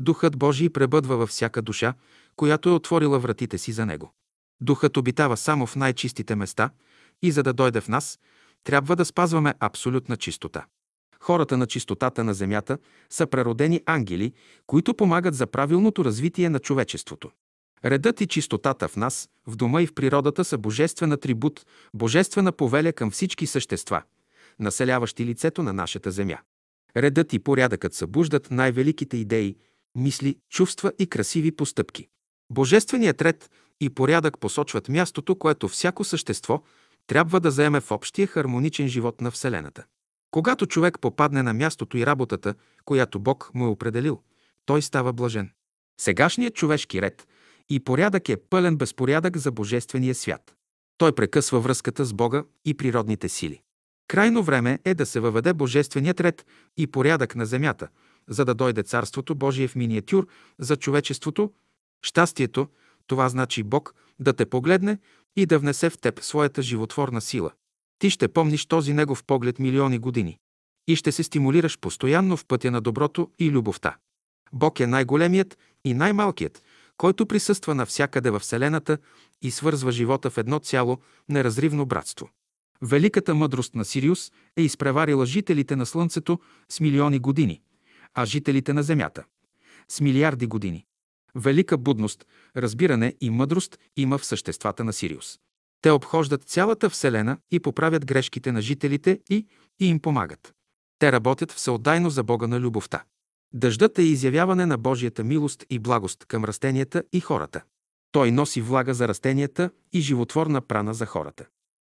[0.02, 1.94] Духът Божий пребъдва във всяка душа,
[2.36, 4.14] която е отворила вратите си за Него.
[4.62, 6.70] Духът обитава само в най-чистите места
[7.22, 8.20] и за да дойде в нас,
[8.64, 10.66] трябва да спазваме абсолютна чистота.
[11.20, 12.78] Хората на чистотата на земята
[13.10, 14.34] са преродени ангели,
[14.68, 17.32] които помагат за правилното развитие на човечеството.
[17.86, 22.94] Редът и чистотата в нас, в дома и в природата са божествен атрибут, божествена повеля
[22.94, 24.04] към всички същества,
[24.60, 26.38] населяващи лицето на нашата земя.
[26.98, 29.56] Редът и порядъкът събуждат най-великите идеи,
[29.96, 32.08] мисли, чувства и красиви постъпки.
[32.52, 33.50] Божественият ред
[33.82, 36.64] и порядък посочват мястото, което всяко същество
[37.08, 39.84] трябва да заеме в общия хармоничен живот на Вселената.
[40.32, 44.22] Когато човек попадне на мястото и работата, която Бог му е определил,
[44.66, 45.52] той става блажен.
[46.02, 47.28] Сегашният човешки ред
[47.70, 50.56] и порядък е пълен безпорядък за Божествения свят.
[50.98, 53.62] Той прекъсва връзката с Бога и природните сили.
[54.08, 56.46] Крайно време е да се въведе Божественият ред
[56.78, 57.88] и порядък на земята,
[58.32, 60.28] за да дойде Царството Божие в миниатюр
[60.60, 61.52] за човечеството,
[62.02, 62.68] щастието,
[63.08, 64.98] това значи Бог да те погледне
[65.36, 67.52] и да внесе в теб своята животворна сила.
[68.00, 70.38] Ти ще помниш този Негов поглед милиони години
[70.88, 73.98] и ще се стимулираш постоянно в пътя на доброто и любовта.
[74.54, 76.64] Бог е най-големият и най-малкият,
[76.98, 78.98] който присъства навсякъде във Вселената
[79.42, 82.30] и свързва живота в едно цяло неразривно братство.
[82.82, 87.62] Великата мъдрост на Сириус е изпреварила жителите на Слънцето с милиони години,
[88.14, 89.24] а жителите на Земята–
[89.92, 90.86] с милиарди години.
[91.36, 92.26] Велика будност,
[92.58, 95.40] разбиране и мъдрост има в съществата на Сириус.
[95.82, 99.48] Те обхождат цялата Вселена и поправят грешките на жителите и,
[99.80, 100.54] и им помагат.
[101.00, 103.04] Те работят всеотдайно за Бога на любовта.
[103.54, 107.62] Дъждът е изявяване на Божията милост и благост към растенията и хората.
[108.12, 111.46] Той носи влага за растенията и животворна прана за хората.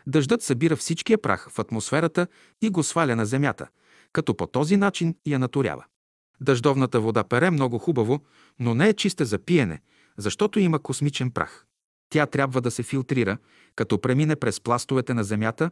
[0.07, 2.27] Дъждът събира всичкия прах в атмосферата
[2.61, 3.67] и го сваля на земята,
[4.13, 5.85] като по този начин я наторява.
[6.41, 8.19] Дъждовната вода пере много хубаво,
[8.59, 9.81] но не е чиста за пиене,
[10.17, 11.65] защото има космичен прах.
[12.09, 13.37] Тя трябва да се филтрира,
[13.75, 15.71] като премине през пластовете на земята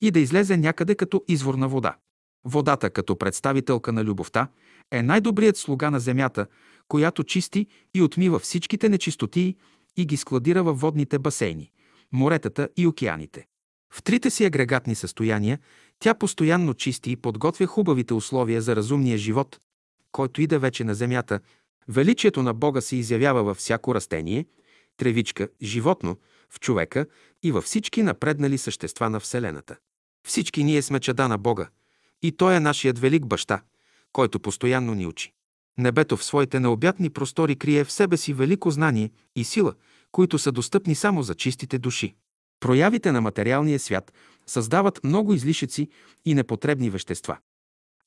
[0.00, 1.96] и да излезе някъде като изворна вода.
[2.44, 4.48] Водата, като представителка на любовта,
[4.90, 6.46] е най-добрият слуга на земята,
[6.88, 9.56] която чисти и отмива всичките нечистотии
[9.96, 11.70] и ги складира във водните басейни,
[12.12, 13.46] моретата и океаните.
[13.94, 15.58] В трите си агрегатни състояния
[15.98, 19.58] тя постоянно чисти и подготвя хубавите условия за разумния живот,
[20.12, 21.40] който иде вече на земята.
[21.88, 24.46] Величието на Бога се изявява във всяко растение,
[24.96, 26.16] тревичка, животно,
[26.50, 27.06] в човека
[27.42, 29.76] и във всички напреднали същества на Вселената.
[30.26, 31.68] Всички ние сме чада на Бога
[32.22, 33.62] и Той е нашият велик баща,
[34.12, 35.32] който постоянно ни учи.
[35.78, 39.74] Небето в своите необятни простори крие в себе си велико знание и сила,
[40.12, 42.14] които са достъпни само за чистите души.
[42.60, 44.12] Проявите на материалния свят
[44.46, 45.88] създават много излишъци
[46.24, 47.38] и непотребни вещества.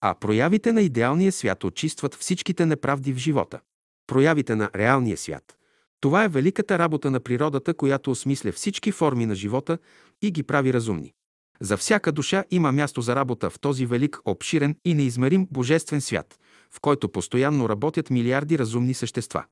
[0.01, 3.59] А проявите на идеалния свят очистват всичките неправди в живота.
[4.07, 5.57] Проявите на реалния свят.
[5.99, 9.77] Това е великата работа на природата, която осмисля всички форми на живота
[10.21, 11.13] и ги прави разумни.
[11.59, 16.39] За всяка душа има място за работа в този велик, обширен и неизмерим божествен свят,
[16.71, 19.45] в който постоянно работят милиарди разумни същества.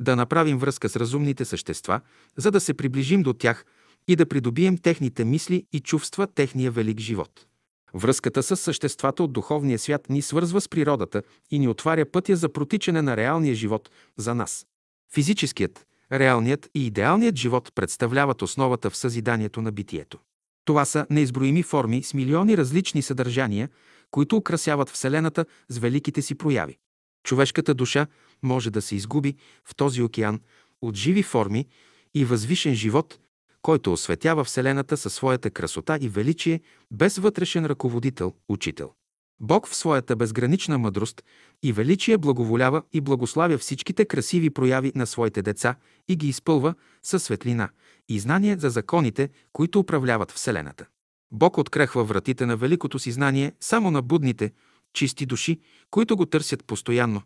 [0.00, 2.00] Да направим връзка с разумните същества,
[2.36, 3.64] за да се приближим до тях
[4.08, 7.46] и да придобием техните мисли и чувства, техния велик живот.
[7.94, 12.48] Връзката с съществата от духовния свят ни свързва с природата и ни отваря пътя за
[12.48, 14.66] протичане на реалния живот за нас.
[15.14, 20.18] Физическият, реалният и идеалният живот представляват основата в съзиданието на битието.
[20.64, 23.68] Това са неизброими форми с милиони различни съдържания,
[24.10, 26.78] които украсяват Вселената с великите си прояви.
[27.24, 28.06] Човешката душа
[28.42, 29.34] може да се изгуби
[29.64, 30.40] в този океан
[30.82, 31.66] от живи форми
[32.14, 33.18] и възвишен живот,
[33.66, 36.60] който осветява Вселената със своята красота и величие,
[36.90, 38.92] без вътрешен ръководител, учител.
[39.40, 41.24] Бог в своята безгранична мъдрост
[41.62, 45.74] и величие благоволява и благославя всичките красиви прояви на своите деца
[46.08, 47.68] и ги изпълва със светлина
[48.08, 50.86] и знание за законите, които управляват Вселената.
[51.32, 54.52] Бог открехва вратите на великото си знание само на будните,
[54.92, 55.60] чисти души,
[55.90, 57.22] които го търсят постоянно.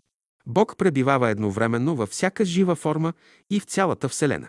[0.46, 3.12] Бог пребивава едновременно във всяка жива форма
[3.50, 4.48] и в цялата Вселена.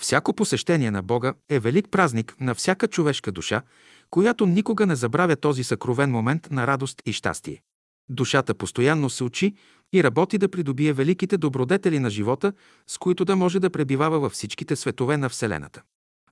[0.00, 3.62] Всяко посещение на Бога е велик празник на всяка човешка душа,
[4.10, 7.62] която никога не забравя този съкровен момент на радост и щастие.
[8.08, 9.54] Душата постоянно се учи
[9.92, 12.52] и работи да придобие великите добродетели на живота,
[12.86, 15.82] с които да може да пребивава във всичките светове на Вселената.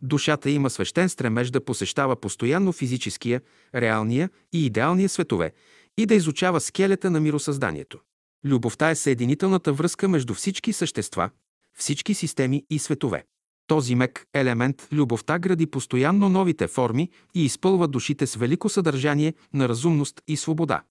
[0.03, 3.41] Душата има свещен стремеж да посещава постоянно физическия,
[3.75, 5.53] реалния и идеалния светове
[5.97, 7.99] и да изучава скелета на миросъзданието.
[8.45, 11.31] Любовта е съединителната връзка между всички същества,
[11.79, 13.25] всички системи и светове.
[13.69, 19.69] Този мек елемент, любовта, гради постоянно новите форми и изпълва душите с велико съдържание на
[19.69, 20.83] разумност и свобода.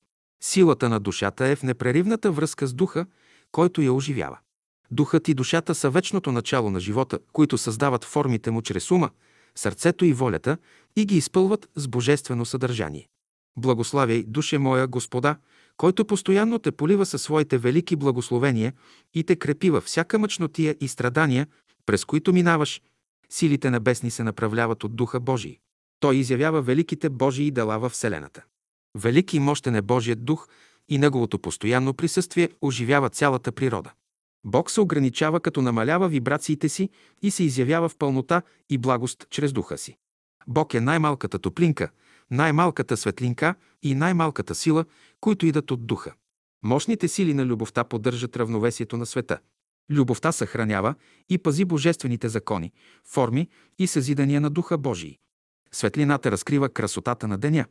[0.43, 3.05] Силата на душата е в непреривната връзка с духа,
[3.51, 4.37] който я оживява.
[4.91, 9.09] Духът и душата са вечното начало на живота, които създават формите му чрез ума,
[9.55, 10.57] сърцето и волята
[10.95, 13.07] и ги изпълват с божествено съдържание.
[13.57, 15.35] Благославяй, душе моя, Господа,
[15.77, 18.73] който постоянно те полива със своите велики благословения
[19.13, 21.47] и те крепи във всяка мъчнотия и страдания,
[21.87, 22.81] през които минаваш,
[23.29, 25.57] силите небесни се направляват от Духа Божий.
[25.99, 28.43] Той изявява великите Божии дела във Вселената.
[28.97, 30.47] Велики и мощен е Божият дух
[30.89, 33.91] и неговото постоянно присъствие оживява цялата природа.
[34.45, 36.89] Бог се ограничава, като намалява вибрациите си
[37.21, 39.97] и се изявява в пълнота и благост чрез духа си.
[40.47, 41.89] Бог е най-малката топлинка,
[42.31, 44.85] най-малката светлинка и най-малката сила,
[45.19, 46.13] които идат от духа.
[46.63, 49.39] Мощните сили на любовта поддържат равновесието на света.
[49.91, 50.95] Любовта съхранява
[51.29, 52.71] и пази божествените закони,
[53.05, 55.17] форми и съзидания на Духа Божий.
[55.71, 57.65] Светлината разкрива красотата на деня,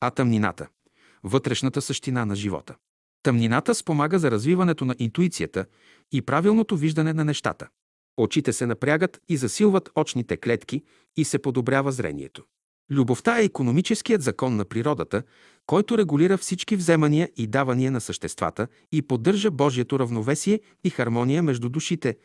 [0.00, 0.68] а тъмнината–
[1.24, 2.74] вътрешната същина на живота.
[3.22, 5.66] Тъмнината спомага за развиването на интуицията
[6.12, 7.68] и правилното виждане на нещата.
[8.16, 10.82] Очите се напрягат и засилват очните клетки
[11.16, 12.44] и се подобрява зрението.
[12.92, 15.22] Любовта е економическият закон на природата,
[15.66, 21.68] който регулира всички вземания и давания на съществата и поддържа Божието равновесие и хармония между
[21.68, 22.16] душите.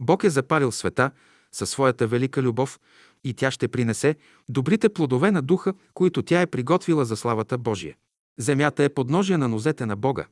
[0.00, 1.10] Бог е запалил света
[1.52, 2.80] със своята велика любов
[3.24, 4.16] и тя ще принесе
[4.48, 7.96] добрите плодове на духа, които тя е приготвила за славата Божия.
[8.38, 10.26] Земята е подножие на нозете на Бога,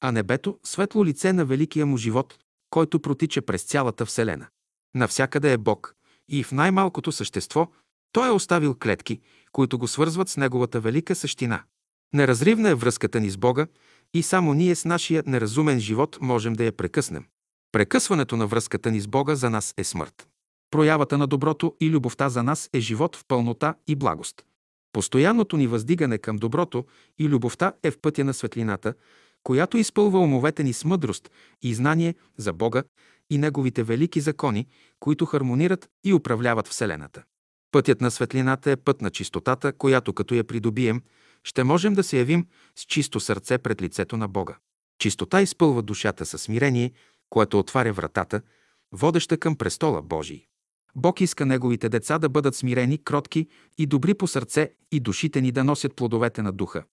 [0.00, 2.38] а небето– светло лице на великия му живот,
[2.70, 4.46] който протича през цялата Вселена.
[4.94, 5.94] Навсякъде е Бог
[6.28, 7.68] и в най-малкото същество
[8.12, 9.20] той е оставил клетки,
[9.52, 11.62] които го свързват с Неговата велика същина.
[12.14, 13.66] Неразривна е връзката ни с Бога
[14.14, 17.24] и само ние с нашия неразумен живот можем да я прекъснем.
[17.72, 20.28] Прекъсването на връзката ни с Бога за нас е смърт.
[20.70, 24.44] Проявата на доброто и любовта за нас е живот в пълнота и благост.
[24.92, 26.84] Постоянното ни въздигане към доброто
[27.18, 28.94] и любовта е в пътя на светлината,
[29.42, 31.30] която изпълва умовете ни с мъдрост
[31.62, 32.82] и знание за Бога
[33.30, 34.66] и Неговите велики закони,
[35.00, 37.22] които хармонират и управляват Вселената.
[37.72, 41.02] Пътят на светлината е път на чистотата, която като я придобием,
[41.44, 42.46] ще можем да се явим
[42.76, 44.56] с чисто сърце пред лицето на Бога.
[44.98, 46.92] Чистота изпълва душата със смирение,
[47.30, 48.42] което отваря вратата,
[48.92, 50.46] водеща към престола Божий.
[50.96, 53.46] Бог иска Неговите деца да бъдат смирени, кротки
[53.78, 56.84] и добри по сърце и душите ни да носят плодовете на духа.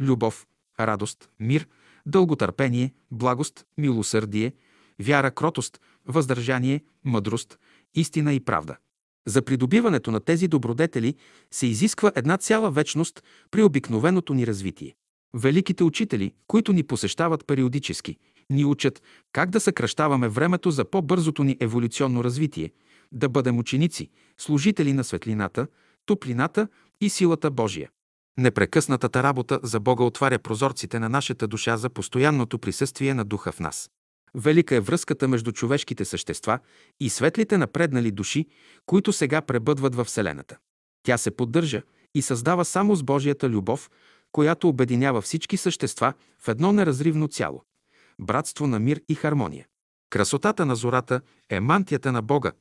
[0.00, 0.46] Любов,
[0.80, 1.68] радост, мир,
[2.06, 4.52] дълготърпение, благост, милосърдие,
[4.98, 7.58] вяра, кротост, въздържание, мъдрост,
[7.94, 8.76] истина и правда–
[9.26, 11.14] за придобиването на тези добродетели
[11.50, 14.94] се изисква една цяла вечност при обикновеното ни развитие.
[15.34, 18.16] Великите учители, които ни посещават периодически,
[18.50, 19.02] ни учат
[19.32, 22.70] как да съкръщаваме времето за по-бързото ни еволюционно развитие,
[23.12, 25.66] да бъдем ученици, служители на светлината,
[26.06, 26.68] топлината
[27.00, 27.90] и силата Божия.
[28.38, 33.60] Непрекъснатата работа за Бога отваря прозорците на нашата душа за постоянното присъствие на Духа в
[33.60, 33.90] нас.
[34.34, 36.58] Велика е връзката между човешките същества
[37.00, 38.46] и светлите напреднали души,
[38.86, 40.56] които сега пребъдват във Вселената.
[41.02, 41.82] Тя се поддържа
[42.14, 43.90] и създава само с Божията любов,
[44.32, 47.64] която обединява всички същества в едно неразривно цяло–
[48.20, 49.66] братство на мир и хармония.
[50.10, 51.20] Красотата на зората
[51.50, 52.52] е мантията на Бога,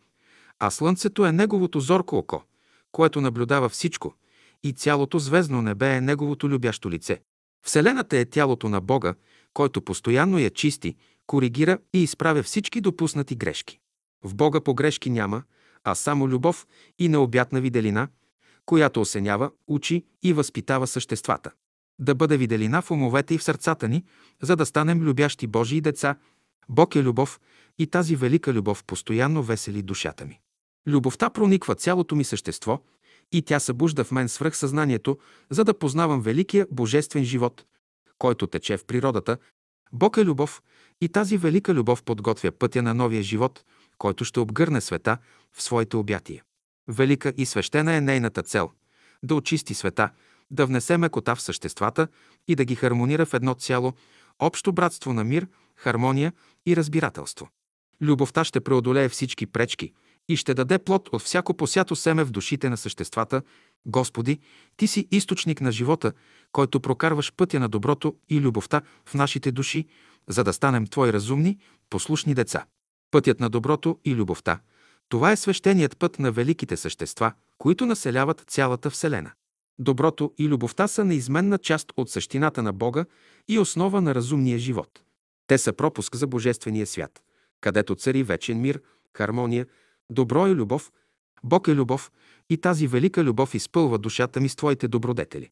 [0.60, 2.44] а слънцето е неговото зорко око,
[2.92, 4.14] което наблюдава всичко,
[4.64, 7.22] и цялото звездно небе е неговото любящо лице.
[7.66, 9.14] Вселената е тялото на Бога,
[9.54, 10.96] който постоянно я чисти,
[11.30, 13.80] коригира и изправя всички допуснати грешки.
[14.24, 15.44] В Бога погрешки няма,
[15.84, 16.68] а само любов
[17.00, 18.08] и необятна виделина,
[18.66, 21.52] която осенява, учи и възпитава съществата.
[22.00, 24.04] да бъде виделина в умовете и в сърцата ни,
[24.42, 26.16] за да станем любящи Божии деца.
[26.70, 27.40] Бог е любов
[27.78, 30.40] и тази велика любов постоянно весели душата ми.
[30.88, 32.80] Любовта прониква цялото ми същество
[33.32, 35.18] и тя събужда в мен свръхсъзнанието,
[35.50, 37.66] за да познавам великия божествен живот,
[38.18, 39.38] който тече в природата.
[39.94, 40.62] Бог е любов
[41.02, 43.64] и тази велика любов подготвя пътя на новия живот,
[43.98, 45.18] който ще обгърне света
[45.54, 46.44] в своите обятия.
[46.88, 48.72] Велика и свещена е нейната цел–
[49.24, 50.10] да очисти света,
[50.52, 52.08] да внесе мекота в съществата
[52.48, 53.94] и да ги хармонира в едно цяло,
[54.40, 56.34] общо братство на мир, хармония
[56.66, 57.50] и разбирателство.
[58.02, 59.94] Любовта ще преодолее всички пречки
[60.28, 63.42] и ще даде плод от всяко посято семе в душите на съществата.
[63.86, 64.40] Господи,
[64.78, 66.14] Ти си източник на живота,
[66.52, 69.88] който прокарваш пътя на доброто и любовта в нашите души,
[70.30, 71.58] за да станем Твои разумни,
[71.90, 72.66] послушни деца.
[73.12, 74.60] Пътят на доброто и любовта–
[75.10, 79.32] това е свещеният път на великите същества, които населяват цялата Вселена.
[79.80, 83.06] Доброто и любовта са неизменна част от същината на Бога
[83.48, 85.02] и основа на разумния живот.
[85.48, 87.24] Те са пропуск за Божествения свят,
[87.62, 88.82] където цари вечен мир,
[89.18, 89.68] хармония,
[90.10, 90.92] добро и любов.
[91.44, 92.12] Бог е любов
[92.50, 95.50] и тази велика любов изпълва душата ми с Твоите добродетели.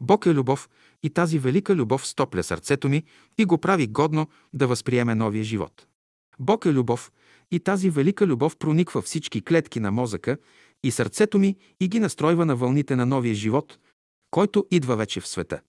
[0.00, 0.68] Бог е любов
[1.02, 3.04] и тази велика любов стопля сърцето ми
[3.38, 5.86] и го прави годно да възприеме новия живот.
[6.38, 7.12] Бог е любов
[7.50, 10.38] и тази велика любов прониква всички клетки на мозъка
[10.84, 13.78] и сърцето ми и ги настройва на вълните на новия живот,
[14.30, 15.60] който идва вече в света.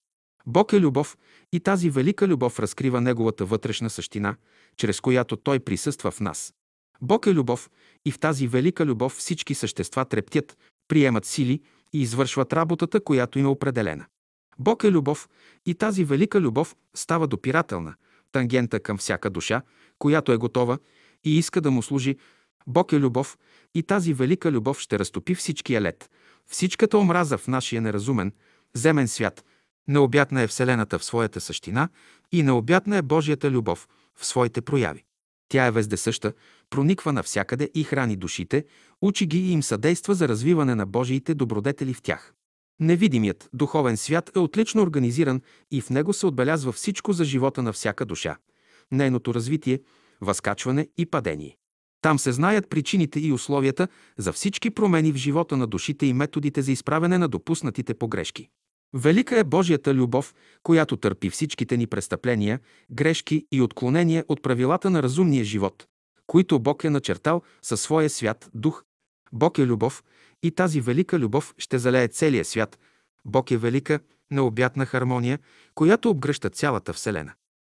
[0.46, 1.18] Бог е любов
[1.54, 4.36] и тази велика любов разкрива Неговата вътрешна същина,
[4.78, 6.54] чрез която Той присъства в нас.
[7.02, 7.70] Бог е любов
[8.06, 10.58] и в тази велика любов всички същества трептят,
[10.88, 11.62] приемат сили
[11.94, 14.06] и извършват работата, която им е определена.
[14.60, 15.30] Бог е любов
[15.66, 17.96] и тази велика любов става допирателна,
[18.32, 19.62] тангента към всяка душа,
[20.00, 20.78] която е готова
[21.24, 22.18] и иска да му служи.
[22.68, 23.38] Бог е любов
[23.76, 26.10] и тази велика любов ще разтопи всичкия лед,
[26.46, 28.34] всичката омраза в нашия неразумен,
[28.74, 29.46] земен свят.
[29.88, 31.90] Необятна е Вселената в своята същина
[32.32, 35.04] и необятна е Божията любов в своите прояви.
[35.50, 36.34] Тя е вездесъща,
[36.70, 38.66] прониква навсякъде и храни душите,
[39.02, 42.34] учи ги и им съдейства за развиване на Божиите добродетели в тях.
[42.80, 47.74] Невидимият духовен свят е отлично организиран и в него се отбелязва всичко за живота на
[47.74, 48.38] всяка душа,
[48.92, 49.80] нейното развитие,
[50.22, 51.58] възкачване и падение.
[52.02, 56.62] Там се знаят причините и условията за всички промени в живота на душите и методите
[56.62, 58.50] за изправене на допуснатите погрешки.
[58.94, 62.60] Велика е Божията любов, която търпи всичките ни престъпления,
[62.92, 65.88] грешки и отклонения от правилата на разумния живот,
[66.28, 68.84] които Бог е начертал със своя свят дух.
[69.34, 70.04] Бог е любов
[70.44, 72.80] и тази велика любов ще залее целия свят.
[73.26, 74.00] Бог е велика,
[74.32, 75.40] необятна хармония,
[75.76, 77.34] която обгръща цялата Вселена.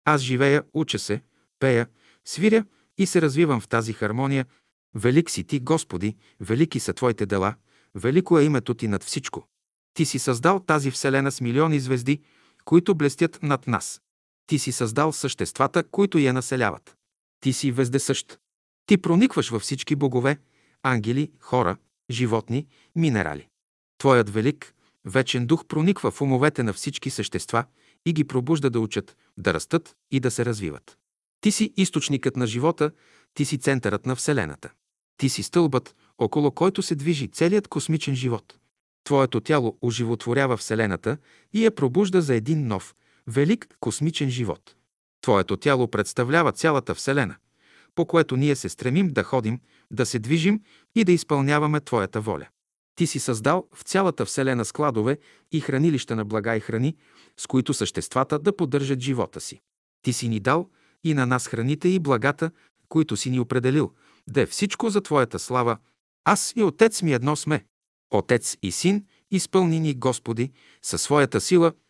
[0.04, 1.22] Аз живея, уча се,
[1.58, 1.86] пея,
[2.24, 2.64] свиря
[2.98, 4.46] и се развивам в тази хармония.
[4.94, 7.54] Велик си ти, Господи, велики са Твоите дела,
[7.94, 9.48] велико е името ти над всичко.
[9.94, 12.22] Ти си създал тази Вселена с милиони звезди,
[12.64, 14.00] които блестят над нас.
[14.46, 16.96] Ти си създал съществата, които я населяват.
[17.40, 18.38] Ти си вездесъщ.
[18.86, 20.38] Ти проникваш във всички богове,
[20.82, 21.76] ангели, хора,
[22.10, 23.48] животни, минерали.
[23.98, 27.64] Твоят велик, вечен дух прониква в умовете на всички същества
[28.06, 30.98] и ги пробужда да учат, да растат и да се развиват.
[31.40, 32.90] Ти си източникът на живота,
[33.34, 34.70] ти си центърът на Вселената.
[35.16, 38.58] Ти си стълбът, около който се движи целият космичен живот.
[39.04, 41.16] Твоето тяло оживотворява Вселената
[41.52, 42.94] и я пробужда за един нов,
[43.26, 44.74] велик космичен живот.
[45.20, 47.36] Твоето тяло представлява цялата Вселена,
[47.94, 50.60] по което ние се стремим да ходим, да се движим
[50.94, 52.46] и да изпълняваме Твоята воля.
[52.94, 55.18] Ти си създал в цялата Вселена складове
[55.52, 56.96] и хранилища на блага и храни,
[57.36, 59.60] с които съществата да поддържат живота си.
[60.02, 60.70] Ти си ни дал
[61.04, 62.50] и на нас храните и благата,
[62.88, 63.92] които си ни определил,
[64.28, 65.78] да е всичко за Твоята слава.
[66.24, 67.64] Аз и Отец ми едно сме.
[68.10, 70.52] Отец и Син, изпълни ни, Господи,
[70.82, 71.72] със своята сила–